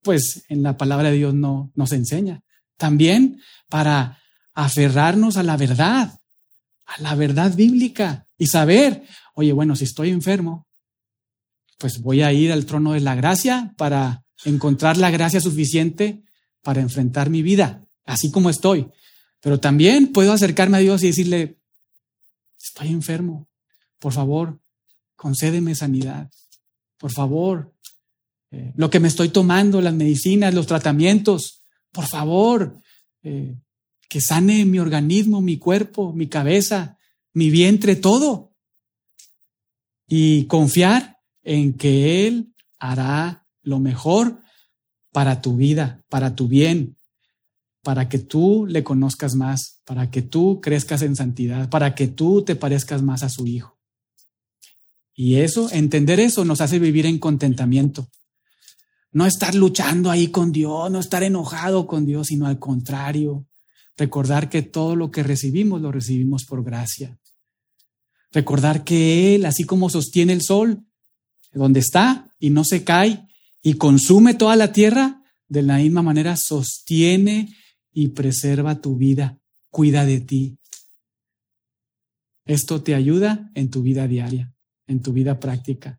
pues, 0.00 0.46
en 0.48 0.62
la 0.62 0.78
palabra 0.78 1.10
de 1.10 1.18
Dios 1.18 1.34
no 1.34 1.70
nos 1.74 1.92
enseña. 1.92 2.44
También 2.78 3.42
para 3.68 4.22
aferrarnos 4.54 5.36
a 5.36 5.42
la 5.42 5.58
verdad, 5.58 6.19
a 6.90 7.00
la 7.02 7.14
verdad 7.14 7.54
bíblica 7.54 8.26
y 8.36 8.46
saber, 8.46 9.04
oye, 9.34 9.52
bueno, 9.52 9.76
si 9.76 9.84
estoy 9.84 10.10
enfermo, 10.10 10.66
pues 11.78 12.00
voy 12.00 12.22
a 12.22 12.32
ir 12.32 12.52
al 12.52 12.66
trono 12.66 12.92
de 12.92 13.00
la 13.00 13.14
gracia 13.14 13.72
para 13.76 14.24
encontrar 14.44 14.96
la 14.96 15.10
gracia 15.10 15.40
suficiente 15.40 16.22
para 16.62 16.80
enfrentar 16.80 17.30
mi 17.30 17.42
vida, 17.42 17.86
así 18.04 18.30
como 18.30 18.50
estoy. 18.50 18.90
Pero 19.40 19.60
también 19.60 20.08
puedo 20.12 20.32
acercarme 20.32 20.78
a 20.78 20.80
Dios 20.80 21.02
y 21.02 21.08
decirle, 21.08 21.58
estoy 22.60 22.88
enfermo, 22.88 23.48
por 23.98 24.12
favor, 24.12 24.60
concédeme 25.16 25.74
sanidad, 25.74 26.30
por 26.98 27.12
favor, 27.12 27.72
eh, 28.50 28.72
lo 28.76 28.90
que 28.90 29.00
me 29.00 29.08
estoy 29.08 29.28
tomando, 29.28 29.80
las 29.80 29.94
medicinas, 29.94 30.52
los 30.52 30.66
tratamientos, 30.66 31.62
por 31.92 32.06
favor, 32.06 32.78
eh, 33.22 33.54
que 34.10 34.20
sane 34.20 34.66
mi 34.66 34.80
organismo, 34.80 35.40
mi 35.40 35.56
cuerpo, 35.56 36.12
mi 36.12 36.26
cabeza, 36.26 36.98
mi 37.32 37.48
vientre, 37.48 37.94
todo. 37.94 38.52
Y 40.08 40.46
confiar 40.46 41.20
en 41.44 41.74
que 41.74 42.26
Él 42.26 42.52
hará 42.80 43.46
lo 43.62 43.78
mejor 43.78 44.42
para 45.12 45.40
tu 45.40 45.56
vida, 45.56 46.04
para 46.08 46.34
tu 46.34 46.48
bien, 46.48 46.96
para 47.84 48.08
que 48.08 48.18
tú 48.18 48.66
le 48.66 48.82
conozcas 48.82 49.36
más, 49.36 49.80
para 49.84 50.10
que 50.10 50.22
tú 50.22 50.60
crezcas 50.60 51.02
en 51.02 51.14
santidad, 51.14 51.70
para 51.70 51.94
que 51.94 52.08
tú 52.08 52.42
te 52.42 52.56
parezcas 52.56 53.02
más 53.02 53.22
a 53.22 53.28
su 53.28 53.46
Hijo. 53.46 53.78
Y 55.14 55.36
eso, 55.36 55.70
entender 55.70 56.18
eso 56.18 56.44
nos 56.44 56.60
hace 56.60 56.80
vivir 56.80 57.06
en 57.06 57.20
contentamiento. 57.20 58.08
No 59.12 59.24
estar 59.24 59.54
luchando 59.54 60.10
ahí 60.10 60.28
con 60.28 60.50
Dios, 60.50 60.90
no 60.90 60.98
estar 60.98 61.22
enojado 61.22 61.86
con 61.86 62.04
Dios, 62.06 62.26
sino 62.28 62.46
al 62.46 62.58
contrario, 62.58 63.46
Recordar 63.96 64.48
que 64.48 64.62
todo 64.62 64.96
lo 64.96 65.10
que 65.10 65.22
recibimos 65.22 65.80
lo 65.80 65.92
recibimos 65.92 66.44
por 66.44 66.64
gracia. 66.64 67.18
Recordar 68.32 68.84
que 68.84 69.34
Él, 69.34 69.44
así 69.44 69.64
como 69.64 69.90
sostiene 69.90 70.32
el 70.32 70.42
sol, 70.42 70.84
donde 71.52 71.80
está 71.80 72.34
y 72.38 72.50
no 72.50 72.64
se 72.64 72.84
cae 72.84 73.26
y 73.62 73.74
consume 73.74 74.34
toda 74.34 74.56
la 74.56 74.72
tierra, 74.72 75.22
de 75.48 75.62
la 75.62 75.78
misma 75.78 76.02
manera 76.02 76.36
sostiene 76.36 77.54
y 77.92 78.08
preserva 78.08 78.80
tu 78.80 78.96
vida, 78.96 79.38
cuida 79.68 80.06
de 80.06 80.20
ti. 80.20 80.58
Esto 82.44 82.82
te 82.82 82.94
ayuda 82.94 83.50
en 83.54 83.70
tu 83.70 83.82
vida 83.82 84.06
diaria, 84.06 84.54
en 84.86 85.02
tu 85.02 85.12
vida 85.12 85.38
práctica. 85.40 85.98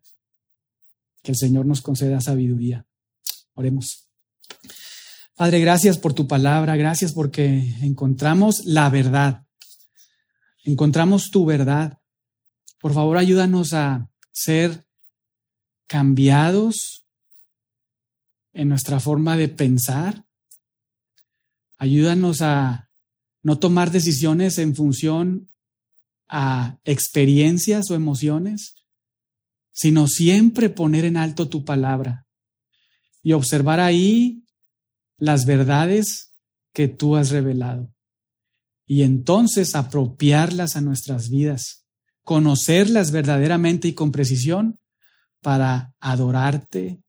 Que 1.22 1.32
el 1.32 1.36
Señor 1.36 1.66
nos 1.66 1.82
conceda 1.82 2.20
sabiduría. 2.20 2.86
Oremos. 3.54 4.08
Padre, 5.34 5.60
gracias 5.60 5.98
por 5.98 6.12
tu 6.12 6.28
palabra, 6.28 6.76
gracias 6.76 7.12
porque 7.12 7.74
encontramos 7.80 8.64
la 8.66 8.90
verdad, 8.90 9.46
encontramos 10.64 11.30
tu 11.30 11.46
verdad. 11.46 11.98
Por 12.78 12.92
favor, 12.92 13.16
ayúdanos 13.16 13.72
a 13.72 14.10
ser 14.30 14.86
cambiados 15.86 17.06
en 18.52 18.68
nuestra 18.68 19.00
forma 19.00 19.36
de 19.36 19.48
pensar. 19.48 20.26
Ayúdanos 21.78 22.42
a 22.42 22.90
no 23.42 23.58
tomar 23.58 23.90
decisiones 23.90 24.58
en 24.58 24.76
función 24.76 25.48
a 26.28 26.78
experiencias 26.84 27.90
o 27.90 27.94
emociones, 27.94 28.84
sino 29.72 30.06
siempre 30.08 30.68
poner 30.68 31.04
en 31.04 31.16
alto 31.16 31.48
tu 31.48 31.64
palabra 31.64 32.26
y 33.22 33.32
observar 33.32 33.80
ahí 33.80 34.41
las 35.22 35.46
verdades 35.46 36.34
que 36.72 36.88
tú 36.88 37.14
has 37.14 37.30
revelado 37.30 37.94
y 38.86 39.04
entonces 39.04 39.76
apropiarlas 39.76 40.74
a 40.74 40.80
nuestras 40.80 41.30
vidas, 41.30 41.86
conocerlas 42.24 43.12
verdaderamente 43.12 43.86
y 43.86 43.94
con 43.94 44.10
precisión 44.10 44.80
para 45.40 45.94
adorarte 46.00 47.04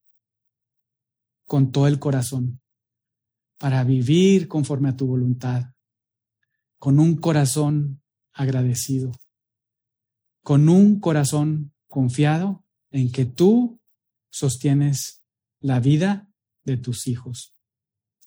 con 1.47 1.71
todo 1.71 1.87
el 1.87 1.97
corazón, 1.97 2.61
para 3.57 3.83
vivir 3.83 4.47
conforme 4.47 4.89
a 4.89 4.95
tu 4.95 5.07
voluntad, 5.07 5.73
con 6.77 6.99
un 6.99 7.15
corazón 7.15 8.03
agradecido, 8.31 9.11
con 10.43 10.69
un 10.69 10.99
corazón 10.99 11.73
confiado 11.87 12.63
en 12.91 13.11
que 13.11 13.25
tú 13.25 13.81
sostienes 14.29 15.23
la 15.59 15.79
vida 15.79 16.29
de 16.63 16.77
tus 16.77 17.07
hijos. 17.07 17.52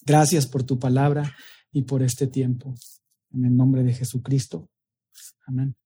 Gracias 0.07 0.47
por 0.47 0.63
tu 0.63 0.79
palabra 0.79 1.35
y 1.73 1.83
por 1.83 2.03
este 2.03 2.29
tiempo. 2.29 2.75
En 3.33 3.45
el 3.45 3.57
nombre 3.57 3.83
de 3.83 3.93
Jesucristo. 3.93 4.71
Amén. 5.47 5.77